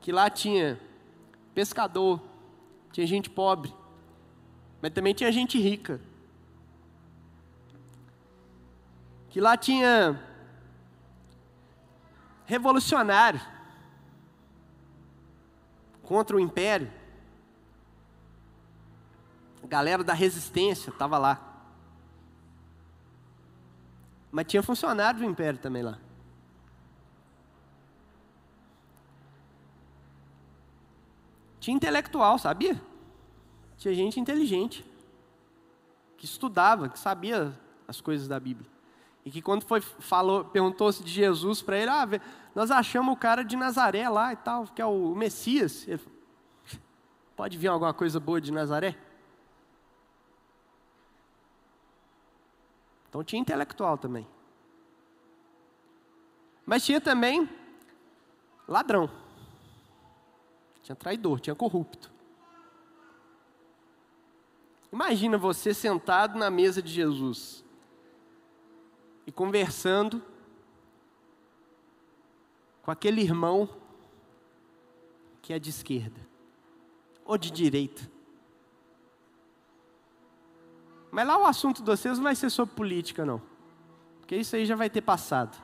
que 0.00 0.10
lá 0.10 0.28
tinha 0.28 0.80
pescador, 1.54 2.20
tinha 2.92 3.06
gente 3.06 3.30
pobre, 3.30 3.72
mas 4.82 4.92
também 4.92 5.14
tinha 5.14 5.30
gente 5.30 5.58
rica. 5.58 6.00
Que 9.34 9.40
lá 9.40 9.56
tinha 9.56 10.16
revolucionário 12.44 13.40
contra 16.04 16.36
o 16.36 16.38
império. 16.38 16.88
A 19.60 19.66
galera 19.66 20.04
da 20.04 20.12
resistência 20.12 20.90
estava 20.90 21.18
lá. 21.18 21.64
Mas 24.30 24.46
tinha 24.46 24.62
funcionário 24.62 25.18
do 25.18 25.26
império 25.26 25.58
também 25.58 25.82
lá. 25.82 25.98
Tinha 31.58 31.76
intelectual, 31.76 32.38
sabia? 32.38 32.80
Tinha 33.78 33.94
gente 33.94 34.20
inteligente, 34.20 34.88
que 36.16 36.24
estudava, 36.24 36.88
que 36.88 37.00
sabia 37.00 37.52
as 37.88 38.00
coisas 38.00 38.28
da 38.28 38.38
Bíblia. 38.38 38.73
E 39.24 39.30
que 39.30 39.40
quando 39.40 39.64
foi 39.64 39.80
falou, 39.80 40.44
perguntou-se 40.44 41.02
de 41.02 41.10
Jesus 41.10 41.62
para 41.62 41.78
ele, 41.78 41.90
ah, 41.90 42.06
nós 42.54 42.70
achamos 42.70 43.14
o 43.14 43.16
cara 43.16 43.42
de 43.42 43.56
Nazaré 43.56 44.08
lá 44.08 44.32
e 44.32 44.36
tal, 44.36 44.66
que 44.66 44.82
é 44.82 44.86
o 44.86 45.14
Messias. 45.14 45.88
Ele 45.88 45.96
falou, 45.96 46.18
pode 47.34 47.56
vir 47.56 47.68
alguma 47.68 47.94
coisa 47.94 48.20
boa 48.20 48.40
de 48.40 48.52
Nazaré? 48.52 48.98
Então 53.08 53.24
tinha 53.24 53.40
intelectual 53.40 53.96
também. 53.96 54.26
Mas 56.66 56.84
tinha 56.84 57.00
também 57.00 57.48
ladrão. 58.68 59.10
Tinha 60.82 60.96
traidor, 60.96 61.40
tinha 61.40 61.54
corrupto. 61.54 62.12
Imagina 64.92 65.38
você 65.38 65.72
sentado 65.72 66.38
na 66.38 66.50
mesa 66.50 66.82
de 66.82 66.92
Jesus 66.92 67.63
e 69.26 69.32
conversando 69.32 70.22
com 72.82 72.90
aquele 72.90 73.20
irmão 73.20 73.68
que 75.40 75.52
é 75.52 75.58
de 75.58 75.70
esquerda 75.70 76.20
ou 77.24 77.38
de 77.38 77.50
direita. 77.50 78.10
Mas 81.10 81.26
lá 81.26 81.38
o 81.38 81.46
assunto 81.46 81.80
de 81.82 81.86
vocês 81.86 82.18
não 82.18 82.24
vai 82.24 82.34
ser 82.34 82.50
sobre 82.50 82.74
política, 82.74 83.24
não. 83.24 83.40
Porque 84.20 84.36
isso 84.36 84.56
aí 84.56 84.66
já 84.66 84.74
vai 84.74 84.90
ter 84.90 85.00
passado. 85.00 85.62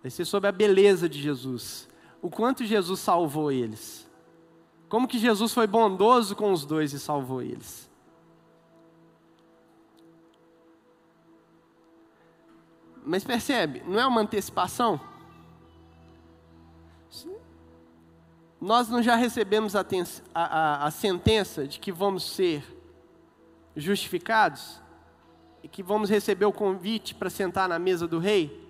Vai 0.00 0.10
ser 0.10 0.24
sobre 0.24 0.48
a 0.48 0.52
beleza 0.52 1.08
de 1.08 1.20
Jesus. 1.20 1.88
O 2.22 2.30
quanto 2.30 2.64
Jesus 2.64 3.00
salvou 3.00 3.52
eles. 3.52 4.08
Como 4.88 5.08
que 5.08 5.18
Jesus 5.18 5.52
foi 5.52 5.66
bondoso 5.66 6.34
com 6.34 6.52
os 6.52 6.64
dois 6.64 6.92
e 6.92 6.98
salvou 6.98 7.42
eles. 7.42 7.85
Mas 13.08 13.22
percebe, 13.22 13.84
não 13.86 14.00
é 14.00 14.06
uma 14.06 14.20
antecipação? 14.20 15.00
Nós 18.60 18.88
não 18.88 19.00
já 19.00 19.14
recebemos 19.14 19.76
a, 19.76 19.86
a, 20.34 20.86
a 20.86 20.90
sentença 20.90 21.68
de 21.68 21.78
que 21.78 21.92
vamos 21.92 22.24
ser 22.24 22.64
justificados? 23.76 24.82
E 25.62 25.68
que 25.68 25.84
vamos 25.84 26.10
receber 26.10 26.46
o 26.46 26.52
convite 26.52 27.14
para 27.14 27.30
sentar 27.30 27.68
na 27.68 27.78
mesa 27.78 28.08
do 28.08 28.18
rei? 28.18 28.68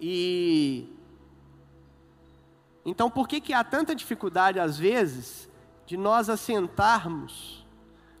E 0.00 0.94
então 2.84 3.10
por 3.10 3.26
que 3.26 3.40
que 3.40 3.52
há 3.52 3.64
tanta 3.64 3.96
dificuldade 3.96 4.60
às 4.60 4.78
vezes 4.78 5.50
de 5.86 5.96
nós 5.96 6.30
assentarmos 6.30 7.66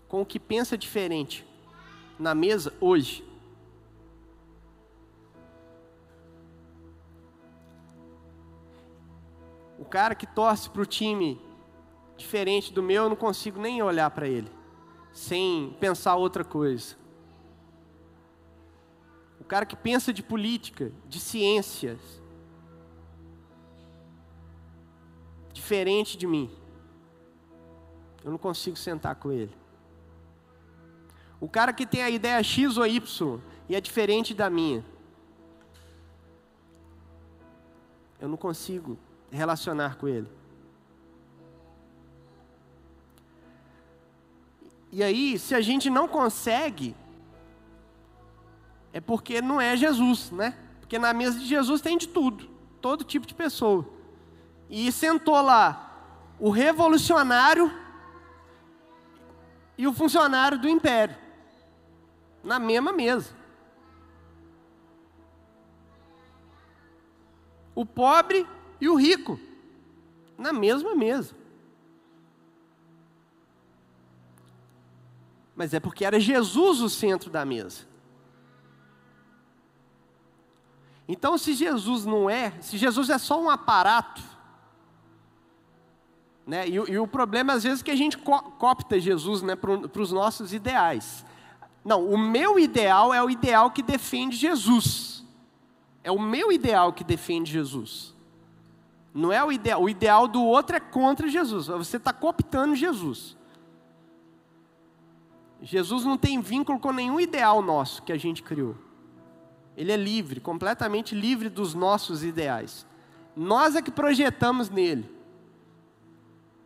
com 0.08 0.22
o 0.22 0.26
que 0.26 0.40
pensa 0.40 0.76
diferente? 0.76 1.45
Na 2.18 2.34
mesa 2.34 2.72
hoje. 2.80 3.26
cara 9.96 10.14
que 10.14 10.26
torce 10.26 10.68
para 10.68 10.82
o 10.82 10.84
time 10.84 11.40
diferente 12.18 12.70
do 12.70 12.82
meu, 12.82 13.04
eu 13.04 13.08
não 13.08 13.16
consigo 13.16 13.58
nem 13.58 13.82
olhar 13.82 14.10
para 14.10 14.28
ele, 14.28 14.52
sem 15.10 15.74
pensar 15.80 16.16
outra 16.16 16.44
coisa. 16.44 16.96
O 19.40 19.44
cara 19.44 19.64
que 19.64 19.74
pensa 19.74 20.12
de 20.12 20.22
política, 20.22 20.92
de 21.08 21.18
ciências, 21.18 21.98
diferente 25.54 26.18
de 26.18 26.26
mim, 26.26 26.50
eu 28.22 28.30
não 28.30 28.38
consigo 28.38 28.76
sentar 28.76 29.14
com 29.14 29.32
ele. 29.32 29.56
O 31.40 31.48
cara 31.48 31.72
que 31.72 31.86
tem 31.86 32.02
a 32.02 32.10
ideia 32.10 32.42
X 32.42 32.76
ou 32.76 32.86
Y 32.86 33.40
e 33.68 33.74
é 33.74 33.80
diferente 33.80 34.32
da 34.32 34.48
minha, 34.48 34.84
eu 38.20 38.28
não 38.28 38.36
consigo 38.36 38.98
relacionar 39.30 39.96
com 39.96 40.08
ele. 40.08 40.28
E 44.90 45.02
aí, 45.02 45.38
se 45.38 45.54
a 45.54 45.60
gente 45.60 45.90
não 45.90 46.08
consegue, 46.08 46.96
é 48.92 49.00
porque 49.00 49.42
não 49.42 49.60
é 49.60 49.76
Jesus, 49.76 50.30
né? 50.30 50.56
Porque 50.80 50.98
na 50.98 51.12
mesa 51.12 51.38
de 51.38 51.44
Jesus 51.44 51.82
tem 51.82 51.98
de 51.98 52.08
tudo, 52.08 52.48
todo 52.80 53.04
tipo 53.04 53.26
de 53.26 53.34
pessoa. 53.34 53.86
E 54.70 54.90
sentou 54.90 55.40
lá 55.42 55.82
o 56.40 56.48
revolucionário 56.48 57.70
e 59.76 59.86
o 59.86 59.92
funcionário 59.92 60.58
do 60.58 60.68
império, 60.68 61.14
na 62.46 62.60
mesma 62.60 62.92
mesa. 62.92 63.34
O 67.74 67.84
pobre 67.84 68.46
e 68.80 68.88
o 68.88 68.94
rico, 68.94 69.38
na 70.38 70.52
mesma 70.52 70.94
mesa. 70.94 71.34
Mas 75.54 75.74
é 75.74 75.80
porque 75.80 76.04
era 76.04 76.20
Jesus 76.20 76.80
o 76.80 76.88
centro 76.88 77.28
da 77.28 77.44
mesa. 77.44 77.84
Então, 81.08 81.36
se 81.36 81.54
Jesus 81.54 82.04
não 82.04 82.30
é, 82.30 82.52
se 82.60 82.78
Jesus 82.78 83.10
é 83.10 83.18
só 83.18 83.40
um 83.40 83.50
aparato, 83.50 84.22
né? 86.46 86.68
E, 86.68 86.74
e 86.74 86.98
o 86.98 87.06
problema 87.08 87.54
às 87.54 87.64
vezes 87.64 87.80
é 87.80 87.84
que 87.84 87.90
a 87.90 87.96
gente 87.96 88.16
co 88.16 88.40
copta 88.52 89.00
Jesus 89.00 89.42
né, 89.42 89.56
para 89.56 90.02
os 90.02 90.12
nossos 90.12 90.52
ideais. 90.52 91.24
Não, 91.86 92.04
o 92.04 92.18
meu 92.18 92.58
ideal 92.58 93.14
é 93.14 93.22
o 93.22 93.30
ideal 93.30 93.70
que 93.70 93.80
defende 93.80 94.36
Jesus. 94.36 95.24
É 96.02 96.10
o 96.10 96.18
meu 96.18 96.50
ideal 96.50 96.92
que 96.92 97.04
defende 97.04 97.52
Jesus. 97.52 98.12
Não 99.14 99.30
é 99.30 99.44
o 99.44 99.52
ideal. 99.52 99.84
O 99.84 99.88
ideal 99.88 100.26
do 100.26 100.42
outro 100.42 100.74
é 100.74 100.80
contra 100.80 101.28
Jesus. 101.28 101.68
Você 101.68 101.96
está 101.96 102.12
cooptando 102.12 102.74
Jesus. 102.74 103.36
Jesus 105.62 106.04
não 106.04 106.18
tem 106.18 106.40
vínculo 106.40 106.80
com 106.80 106.90
nenhum 106.90 107.20
ideal 107.20 107.62
nosso 107.62 108.02
que 108.02 108.12
a 108.12 108.18
gente 108.18 108.42
criou. 108.42 108.74
Ele 109.76 109.92
é 109.92 109.96
livre, 109.96 110.40
completamente 110.40 111.14
livre 111.14 111.48
dos 111.48 111.72
nossos 111.72 112.24
ideais. 112.24 112.84
Nós 113.36 113.76
é 113.76 113.80
que 113.80 113.92
projetamos 113.92 114.68
nele. 114.68 115.08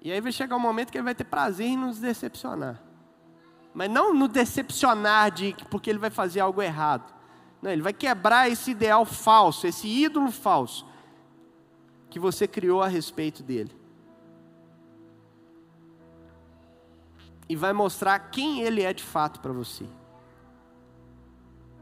E 0.01 0.11
aí 0.11 0.21
vai 0.23 0.33
chegar 0.33 0.57
um 0.57 0.61
momento 0.61 0.91
que 0.91 0.97
ele 0.97 1.05
vai 1.05 1.15
ter 1.15 1.25
prazer 1.25 1.67
em 1.67 1.77
nos 1.77 1.99
decepcionar. 1.99 2.83
Mas 3.73 3.91
não 3.91 4.13
no 4.15 4.27
decepcionar 4.27 5.31
de 5.31 5.55
porque 5.71 5.89
ele 5.91 5.99
vai 5.99 6.11
fazer 6.11 6.41
algo 6.41 6.61
errado. 6.61 7.13
Não, 7.63 7.71
ele 7.71 7.83
vai 7.83 7.93
quebrar 7.93 8.51
esse 8.51 8.71
ideal 8.71 9.05
falso, 9.05 9.67
esse 9.67 9.87
ídolo 9.87 10.31
falso 10.31 10.87
que 12.09 12.19
você 12.19 12.49
criou 12.49 12.83
a 12.83 12.89
respeito 12.89 13.43
dele. 13.43 13.79
E 17.49 17.55
vai 17.55 17.73
mostrar 17.73 18.19
quem 18.19 18.63
ele 18.63 18.83
é 18.83 18.93
de 18.93 19.03
fato 19.03 19.41
para 19.41 19.53
você. 19.53 19.87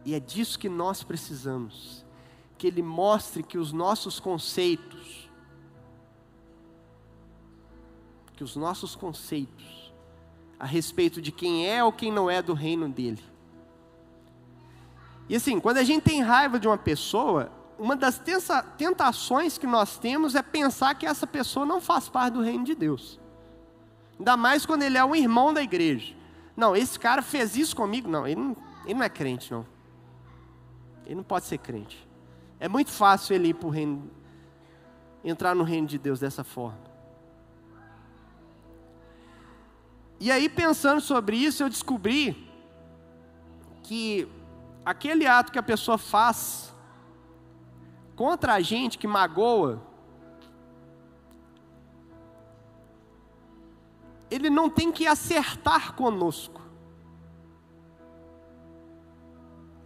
E 0.08 0.14
é 0.14 0.20
disso 0.20 0.58
que 0.58 0.70
nós 0.70 1.02
precisamos. 1.02 2.02
Que 2.56 2.66
Ele 2.66 2.80
mostre 2.80 3.42
que 3.42 3.58
os 3.58 3.72
nossos 3.72 4.18
conceitos, 4.18 5.28
que 8.34 8.42
os 8.42 8.56
nossos 8.56 8.96
conceitos 8.96 9.77
a 10.58 10.66
respeito 10.66 11.22
de 11.22 11.30
quem 11.30 11.68
é 11.68 11.82
ou 11.82 11.92
quem 11.92 12.10
não 12.10 12.28
é 12.28 12.42
do 12.42 12.54
reino 12.54 12.88
dele. 12.88 13.22
E 15.28 15.36
assim, 15.36 15.60
quando 15.60 15.78
a 15.78 15.84
gente 15.84 16.02
tem 16.02 16.22
raiva 16.22 16.58
de 16.58 16.66
uma 16.66 16.78
pessoa, 16.78 17.52
uma 17.78 17.94
das 17.94 18.20
tentações 18.76 19.58
que 19.58 19.66
nós 19.66 19.98
temos 19.98 20.34
é 20.34 20.42
pensar 20.42 20.94
que 20.94 21.06
essa 21.06 21.26
pessoa 21.26 21.66
não 21.66 21.80
faz 21.80 22.08
parte 22.08 22.34
do 22.34 22.40
reino 22.40 22.64
de 22.64 22.74
Deus. 22.74 23.20
Ainda 24.18 24.36
mais 24.36 24.66
quando 24.66 24.82
ele 24.82 24.98
é 24.98 25.04
um 25.04 25.14
irmão 25.14 25.52
da 25.54 25.62
igreja. 25.62 26.14
Não, 26.56 26.74
esse 26.74 26.98
cara 26.98 27.22
fez 27.22 27.56
isso 27.56 27.76
comigo. 27.76 28.08
Não, 28.08 28.26
ele 28.26 28.40
não, 28.40 28.56
ele 28.84 28.94
não 28.94 29.04
é 29.04 29.08
crente, 29.08 29.52
não. 29.52 29.64
Ele 31.06 31.16
não 31.16 31.22
pode 31.22 31.44
ser 31.46 31.58
crente. 31.58 32.08
É 32.58 32.68
muito 32.68 32.90
fácil 32.90 33.36
ele 33.36 33.48
ir 33.48 33.54
para 33.54 33.68
o 33.68 33.70
reino, 33.70 34.10
entrar 35.22 35.54
no 35.54 35.62
reino 35.62 35.86
de 35.86 35.98
Deus 35.98 36.18
dessa 36.18 36.42
forma. 36.42 36.87
E 40.20 40.30
aí, 40.30 40.48
pensando 40.48 41.00
sobre 41.00 41.36
isso, 41.36 41.62
eu 41.62 41.68
descobri 41.68 42.48
que 43.82 44.28
aquele 44.84 45.26
ato 45.26 45.52
que 45.52 45.58
a 45.58 45.62
pessoa 45.62 45.96
faz 45.96 46.74
contra 48.16 48.54
a 48.54 48.60
gente, 48.60 48.98
que 48.98 49.06
magoa, 49.06 49.80
ele 54.30 54.50
não 54.50 54.68
tem 54.68 54.90
que 54.90 55.06
acertar 55.06 55.94
conosco. 55.94 56.60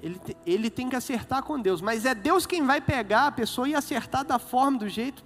Ele, 0.00 0.20
ele 0.44 0.70
tem 0.70 0.88
que 0.88 0.96
acertar 0.96 1.44
com 1.44 1.60
Deus, 1.60 1.80
mas 1.80 2.04
é 2.04 2.14
Deus 2.14 2.44
quem 2.44 2.66
vai 2.66 2.80
pegar 2.80 3.28
a 3.28 3.32
pessoa 3.32 3.68
e 3.68 3.74
acertar 3.74 4.24
da 4.24 4.38
forma, 4.38 4.78
do 4.78 4.88
jeito 4.88 5.22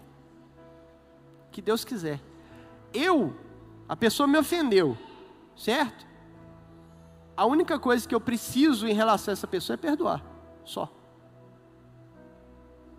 que 1.51 1.63
Deus 1.63 1.83
quiser. 1.83 2.21
Eu, 2.93 3.35
a 3.89 3.97
pessoa 3.97 4.27
me 4.27 4.39
ofendeu, 4.39 4.97
certo? 5.57 6.07
A 7.37 7.45
única 7.47 7.79
coisa 7.79 8.09
que 8.09 8.15
eu 8.15 8.21
preciso 8.21 8.87
em 8.89 8.95
relação 8.95 9.33
a 9.33 9.35
essa 9.35 9.47
pessoa 9.47 9.75
é 9.75 9.77
perdoar, 9.77 10.25
só. 10.65 10.93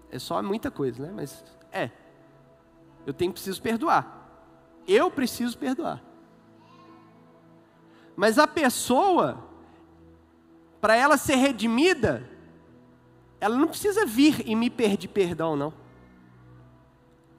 É 0.10 0.20
só 0.20 0.42
muita 0.42 0.72
coisa, 0.72 1.04
né? 1.06 1.12
Mas 1.14 1.44
é. 1.72 1.92
Eu 3.06 3.14
tenho 3.14 3.32
preciso 3.32 3.62
perdoar. 3.62 4.30
Eu 4.88 5.12
preciso 5.12 5.58
perdoar. 5.58 6.02
Mas 8.16 8.40
a 8.40 8.48
pessoa 8.48 9.48
para 10.80 10.96
ela 10.96 11.18
ser 11.18 11.36
redimida, 11.36 12.30
ela 13.40 13.58
não 13.58 13.68
precisa 13.68 14.06
vir 14.06 14.48
e 14.48 14.56
me 14.56 14.70
pedir 14.70 15.08
perdão, 15.08 15.56
não. 15.56 15.74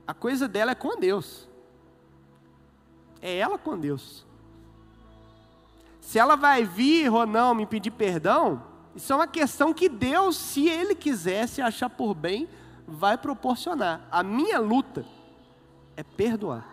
A 0.06 0.14
coisa 0.14 0.48
dela 0.48 0.72
é 0.72 0.74
com 0.74 0.98
Deus. 0.98 1.47
É 3.20 3.36
ela 3.36 3.58
com 3.58 3.78
Deus. 3.78 4.24
Se 6.00 6.18
ela 6.18 6.36
vai 6.36 6.64
vir 6.64 7.12
ou 7.12 7.26
não 7.26 7.54
me 7.54 7.66
pedir 7.66 7.90
perdão, 7.90 8.62
isso 8.96 9.12
é 9.12 9.16
uma 9.16 9.26
questão 9.26 9.74
que 9.74 9.88
Deus, 9.88 10.36
se 10.36 10.66
Ele 10.68 10.94
quiser, 10.94 11.46
se 11.46 11.60
achar 11.60 11.90
por 11.90 12.14
bem, 12.14 12.48
vai 12.86 13.18
proporcionar. 13.18 14.08
A 14.10 14.22
minha 14.22 14.58
luta 14.58 15.04
é 15.96 16.02
perdoar. 16.02 16.66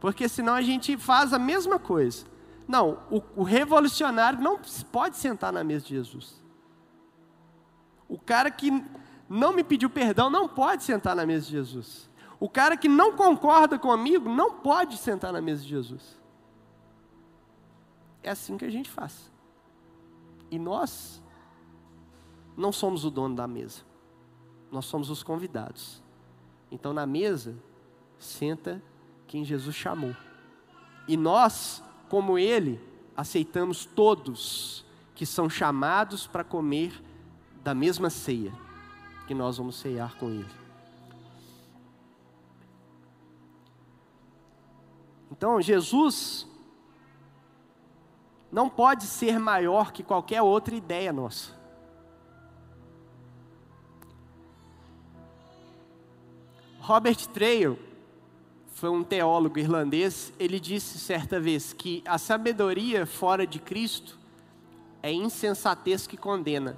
Porque 0.00 0.28
senão 0.28 0.54
a 0.54 0.62
gente 0.62 0.96
faz 0.96 1.32
a 1.32 1.38
mesma 1.38 1.78
coisa. 1.78 2.26
Não, 2.66 2.98
o, 3.10 3.22
o 3.36 3.42
revolucionário 3.44 4.40
não 4.40 4.58
pode 4.90 5.16
sentar 5.16 5.52
na 5.52 5.62
mesa 5.62 5.86
de 5.86 5.94
Jesus. 5.94 6.42
O 8.08 8.18
cara 8.18 8.50
que 8.50 8.84
não 9.28 9.52
me 9.52 9.62
pediu 9.62 9.88
perdão 9.88 10.28
não 10.28 10.48
pode 10.48 10.82
sentar 10.82 11.14
na 11.14 11.24
mesa 11.24 11.46
de 11.46 11.52
Jesus. 11.52 12.09
O 12.40 12.48
cara 12.48 12.76
que 12.76 12.88
não 12.88 13.14
concorda 13.14 13.78
comigo 13.78 14.28
não 14.28 14.54
pode 14.54 14.96
sentar 14.96 15.32
na 15.32 15.40
mesa 15.40 15.62
de 15.62 15.68
Jesus. 15.68 16.18
É 18.22 18.30
assim 18.30 18.56
que 18.56 18.64
a 18.64 18.70
gente 18.70 18.90
faz. 18.90 19.30
E 20.50 20.58
nós 20.58 21.22
não 22.56 22.72
somos 22.72 23.04
o 23.04 23.10
dono 23.10 23.36
da 23.36 23.46
mesa. 23.46 23.82
Nós 24.72 24.86
somos 24.86 25.10
os 25.10 25.22
convidados. 25.22 26.02
Então 26.70 26.92
na 26.92 27.06
mesa 27.06 27.54
senta 28.18 28.82
quem 29.26 29.44
Jesus 29.44 29.76
chamou. 29.76 30.16
E 31.06 31.16
nós 31.16 31.82
como 32.10 32.36
ele, 32.36 32.80
aceitamos 33.16 33.86
todos 33.86 34.84
que 35.14 35.24
são 35.24 35.48
chamados 35.48 36.26
para 36.26 36.42
comer 36.42 36.92
da 37.62 37.72
mesma 37.72 38.10
ceia 38.10 38.52
que 39.28 39.34
nós 39.34 39.58
vamos 39.58 39.76
ceiar 39.76 40.16
com 40.16 40.28
ele. 40.28 40.50
Então, 45.30 45.60
Jesus 45.60 46.46
não 48.50 48.68
pode 48.68 49.04
ser 49.04 49.38
maior 49.38 49.92
que 49.92 50.02
qualquer 50.02 50.42
outra 50.42 50.74
ideia 50.74 51.12
nossa. 51.12 51.58
Robert 56.80 57.26
Trail 57.28 57.78
foi 58.74 58.88
um 58.88 59.04
teólogo 59.04 59.58
irlandês, 59.58 60.32
ele 60.38 60.58
disse 60.58 60.98
certa 60.98 61.38
vez 61.38 61.72
que 61.72 62.02
a 62.06 62.16
sabedoria 62.16 63.06
fora 63.06 63.46
de 63.46 63.58
Cristo 63.58 64.18
é 65.02 65.12
insensatez 65.12 66.06
que 66.06 66.16
condena. 66.16 66.76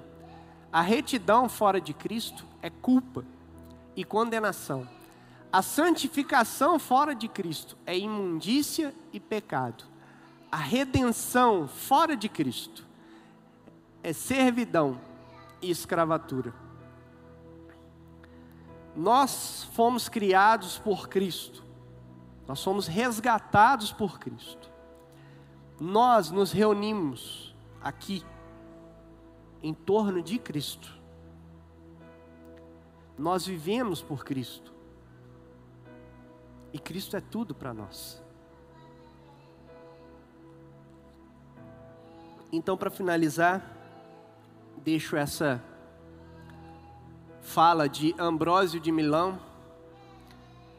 A 0.71 0.81
retidão 0.81 1.47
fora 1.47 1.79
de 1.79 1.93
Cristo 1.93 2.45
é 2.61 2.69
culpa 2.69 3.25
e 3.95 4.03
condenação. 4.03 4.87
A 5.53 5.61
santificação 5.61 6.79
fora 6.79 7.13
de 7.13 7.27
Cristo 7.27 7.77
é 7.85 7.95
imundícia 7.95 8.91
e 9.13 9.19
pecado. 9.19 9.83
A 10.51 10.57
redenção 10.57 11.67
fora 11.67 12.17
de 12.17 12.27
Cristo 12.27 12.83
é 14.01 14.11
servidão 14.13 14.99
e 15.61 15.69
escravatura. 15.69 16.55
Nós 18.95 19.69
fomos 19.73 20.09
criados 20.09 20.79
por 20.79 21.07
Cristo. 21.07 21.63
Nós 22.47 22.57
somos 22.57 22.87
resgatados 22.87 23.91
por 23.91 24.17
Cristo. 24.17 24.71
Nós 25.79 26.31
nos 26.31 26.51
reunimos 26.51 27.55
aqui 27.79 28.25
em 29.61 29.71
torno 29.71 30.19
de 30.23 30.39
Cristo. 30.39 30.91
Nós 33.15 33.45
vivemos 33.45 34.01
por 34.01 34.25
Cristo. 34.25 34.73
E 36.73 36.79
Cristo 36.79 37.15
é 37.15 37.21
tudo 37.21 37.55
para 37.55 37.73
nós. 37.73 38.21
Então, 42.51 42.75
para 42.75 42.89
finalizar, 42.89 43.63
deixo 44.77 45.15
essa 45.15 45.63
fala 47.41 47.87
de 47.87 48.13
Ambrósio 48.17 48.79
de 48.79 48.91
Milão 48.91 49.39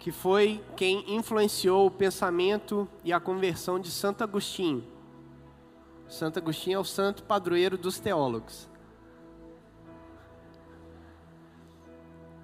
que 0.05 0.13
foi 0.13 0.63
quem 0.77 1.17
influenciou 1.17 1.87
o 1.87 1.91
pensamento 1.91 2.87
e 3.03 3.11
a 3.11 3.19
conversão 3.19 3.81
de 3.81 3.91
Santo 3.91 4.23
Agostinho. 4.23 4.85
Santo 6.07 6.39
Agostinho 6.39 6.77
é 6.77 6.79
o 6.79 6.85
santo 6.85 7.23
padroeiro 7.23 7.79
dos 7.79 7.99
teólogos. 7.99 8.69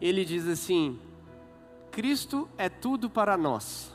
Ele 0.01 0.25
diz 0.25 0.49
assim: 0.49 0.99
Cristo 2.01 2.49
é 2.57 2.71
tudo 2.71 3.11
para 3.11 3.37
nós. 3.37 3.95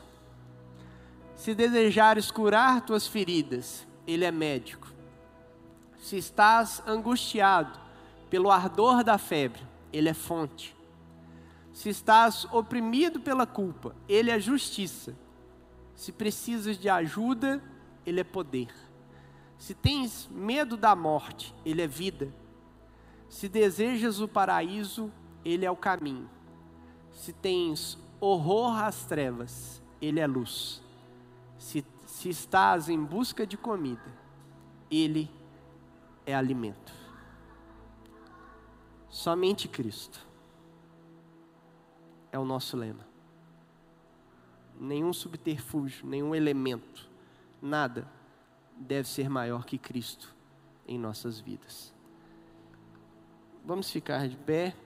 Se 1.34 1.56
desejares 1.56 2.30
curar 2.30 2.82
tuas 2.82 3.04
feridas, 3.04 3.84
Ele 4.06 4.24
é 4.24 4.30
médico. 4.30 4.86
Se 5.98 6.16
estás 6.16 6.80
angustiado 6.86 7.76
pelo 8.30 8.48
ardor 8.52 9.02
da 9.02 9.18
febre, 9.18 9.60
Ele 9.92 10.08
é 10.08 10.14
fonte. 10.14 10.76
Se 11.72 11.88
estás 11.88 12.44
oprimido 12.52 13.18
pela 13.18 13.44
culpa, 13.44 13.92
Ele 14.08 14.30
é 14.30 14.38
justiça. 14.38 15.16
Se 15.92 16.12
precisas 16.12 16.78
de 16.78 16.88
ajuda, 16.88 17.60
Ele 18.06 18.20
é 18.20 18.24
poder. 18.24 18.72
Se 19.58 19.74
tens 19.74 20.28
medo 20.30 20.76
da 20.76 20.94
morte, 20.94 21.52
Ele 21.64 21.82
é 21.82 21.88
vida. 21.88 22.32
Se 23.28 23.48
desejas 23.48 24.20
o 24.20 24.28
paraíso, 24.28 25.10
Ele 25.44 25.64
é 25.64 25.70
o 25.72 25.74
caminho. 25.74 26.35
Se 27.16 27.32
tens 27.32 27.98
horror 28.20 28.76
às 28.84 29.04
trevas, 29.04 29.82
Ele 30.00 30.20
é 30.20 30.26
luz. 30.26 30.82
Se, 31.58 31.84
se 32.06 32.28
estás 32.28 32.90
em 32.90 33.02
busca 33.02 33.46
de 33.46 33.56
comida, 33.56 34.14
Ele 34.90 35.28
é 36.26 36.34
alimento. 36.34 36.92
Somente 39.08 39.66
Cristo 39.66 40.24
é 42.30 42.38
o 42.38 42.44
nosso 42.44 42.76
lema. 42.76 43.06
Nenhum 44.78 45.10
subterfúgio, 45.10 46.06
nenhum 46.06 46.34
elemento, 46.34 47.08
nada 47.62 48.06
deve 48.76 49.08
ser 49.08 49.30
maior 49.30 49.64
que 49.64 49.78
Cristo 49.78 50.34
em 50.86 50.98
nossas 50.98 51.40
vidas. 51.40 51.94
Vamos 53.64 53.90
ficar 53.90 54.28
de 54.28 54.36
pé 54.36 54.76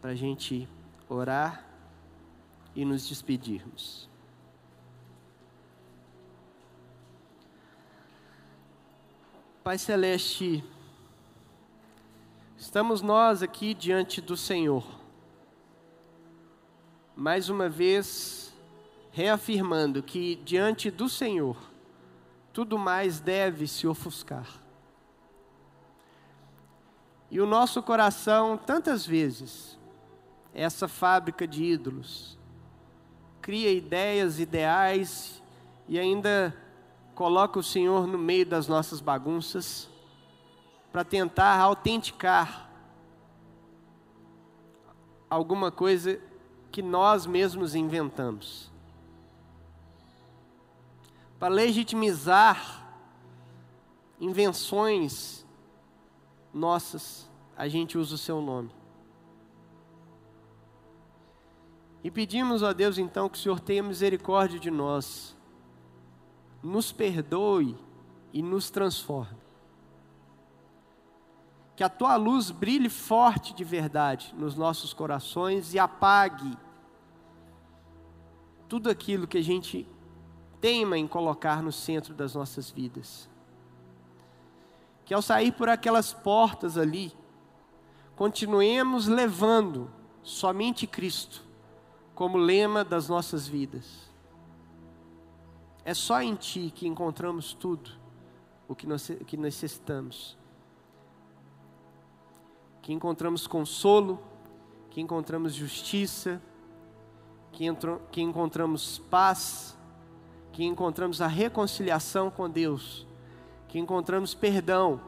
para 0.00 0.12
a 0.12 0.14
gente 0.14 0.66
orar 1.08 1.64
e 2.74 2.84
nos 2.84 3.08
despedirmos. 3.08 4.08
Pai 9.64 9.78
Celeste, 9.78 10.64
estamos 12.56 13.02
nós 13.02 13.42
aqui 13.42 13.74
diante 13.74 14.20
do 14.20 14.36
Senhor 14.36 14.98
mais 17.18 17.48
uma 17.48 17.68
vez 17.68 18.54
reafirmando 19.10 20.00
que 20.04 20.36
diante 20.36 20.88
do 20.88 21.08
Senhor 21.08 21.56
tudo 22.52 22.78
mais 22.78 23.20
deve 23.20 23.66
se 23.66 23.86
ofuscar. 23.86 24.46
E 27.30 27.40
o 27.40 27.46
nosso 27.46 27.82
coração, 27.82 28.56
tantas 28.56 29.04
vezes, 29.06 29.77
essa 30.58 30.88
fábrica 30.88 31.46
de 31.46 31.62
ídolos, 31.62 32.36
cria 33.40 33.72
ideias, 33.72 34.40
ideais 34.40 35.40
e 35.86 35.96
ainda 35.98 36.54
coloca 37.14 37.60
o 37.60 37.62
Senhor 37.62 38.08
no 38.08 38.18
meio 38.18 38.44
das 38.44 38.66
nossas 38.66 39.00
bagunças 39.00 39.88
para 40.90 41.04
tentar 41.04 41.60
autenticar 41.60 42.68
alguma 45.30 45.70
coisa 45.70 46.20
que 46.72 46.82
nós 46.82 47.24
mesmos 47.24 47.76
inventamos. 47.76 48.68
Para 51.38 51.54
legitimizar 51.54 52.84
invenções 54.20 55.46
nossas, 56.52 57.30
a 57.56 57.68
gente 57.68 57.96
usa 57.96 58.16
o 58.16 58.18
seu 58.18 58.40
nome. 58.40 58.77
E 62.02 62.10
pedimos 62.10 62.62
a 62.62 62.72
Deus 62.72 62.96
então 62.98 63.28
que 63.28 63.38
o 63.38 63.40
Senhor 63.40 63.60
tenha 63.60 63.82
misericórdia 63.82 64.58
de 64.58 64.70
nós, 64.70 65.36
nos 66.62 66.92
perdoe 66.92 67.76
e 68.32 68.42
nos 68.42 68.70
transforme. 68.70 69.38
Que 71.74 71.82
a 71.82 71.88
tua 71.88 72.16
luz 72.16 72.50
brilhe 72.50 72.88
forte 72.88 73.54
de 73.54 73.64
verdade 73.64 74.34
nos 74.36 74.54
nossos 74.54 74.92
corações 74.92 75.74
e 75.74 75.78
apague 75.78 76.56
tudo 78.68 78.90
aquilo 78.90 79.26
que 79.26 79.38
a 79.38 79.42
gente 79.42 79.88
teima 80.60 80.98
em 80.98 81.06
colocar 81.06 81.62
no 81.62 81.72
centro 81.72 82.14
das 82.14 82.34
nossas 82.34 82.70
vidas. 82.70 83.28
Que 85.04 85.14
ao 85.14 85.22
sair 85.22 85.52
por 85.52 85.68
aquelas 85.68 86.12
portas 86.12 86.76
ali, 86.76 87.12
continuemos 88.14 89.06
levando 89.06 89.90
somente 90.22 90.86
Cristo 90.86 91.47
como 92.18 92.36
lema 92.36 92.82
das 92.82 93.08
nossas 93.08 93.46
vidas. 93.46 94.10
É 95.84 95.94
só 95.94 96.20
em 96.20 96.34
Ti 96.34 96.72
que 96.74 96.84
encontramos 96.84 97.52
tudo 97.52 97.92
o 98.66 98.74
que, 98.74 98.88
nós, 98.88 99.08
que 99.24 99.36
necessitamos 99.36 100.36
que 102.82 102.92
encontramos 102.92 103.46
consolo, 103.46 104.20
que 104.90 105.00
encontramos 105.00 105.54
justiça, 105.54 106.42
que, 107.52 107.66
entro, 107.66 108.02
que 108.10 108.20
encontramos 108.20 108.98
paz, 108.98 109.78
que 110.50 110.64
encontramos 110.64 111.22
a 111.22 111.28
reconciliação 111.28 112.32
com 112.32 112.50
Deus, 112.50 113.06
que 113.68 113.78
encontramos 113.78 114.34
perdão, 114.34 115.00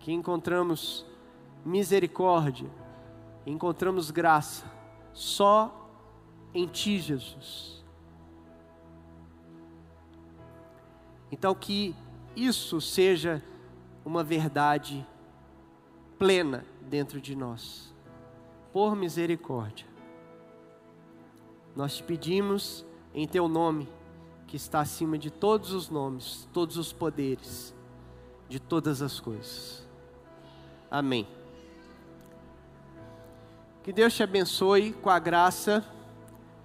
que 0.00 0.12
encontramos 0.12 1.06
misericórdia, 1.64 2.68
encontramos 3.46 4.10
graça, 4.10 4.66
só 5.14 5.77
em 6.54 6.66
Ti, 6.66 6.98
Jesus. 6.98 7.84
Então, 11.30 11.54
que 11.54 11.94
isso 12.34 12.80
seja 12.80 13.42
uma 14.04 14.24
verdade 14.24 15.06
plena 16.18 16.64
dentro 16.82 17.20
de 17.20 17.34
nós. 17.34 17.94
Por 18.72 18.96
misericórdia. 18.96 19.86
Nós 21.76 21.96
te 21.96 22.02
pedimos 22.02 22.84
em 23.14 23.26
teu 23.26 23.48
nome, 23.48 23.88
que 24.46 24.56
está 24.56 24.80
acima 24.80 25.18
de 25.18 25.30
todos 25.30 25.72
os 25.72 25.88
nomes, 25.88 26.48
todos 26.52 26.76
os 26.76 26.92
poderes, 26.92 27.74
de 28.48 28.58
todas 28.58 29.02
as 29.02 29.20
coisas. 29.20 29.86
Amém. 30.90 31.26
Que 33.82 33.92
Deus 33.92 34.14
te 34.14 34.22
abençoe 34.22 34.92
com 34.92 35.10
a 35.10 35.18
graça 35.18 35.84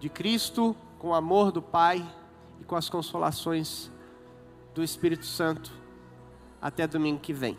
de 0.04 0.10
Cristo, 0.10 0.76
com 1.00 1.12
o 1.12 1.14
amor 1.14 1.50
do 1.50 1.62
Pai 1.62 2.06
e 2.60 2.64
com 2.66 2.76
as 2.76 2.90
consolações 2.90 3.90
do 4.76 4.84
Espírito 4.84 5.26
Santo. 5.26 5.72
Até 6.62 6.86
domingo 6.86 7.22
que 7.22 7.32
vem. 7.32 7.58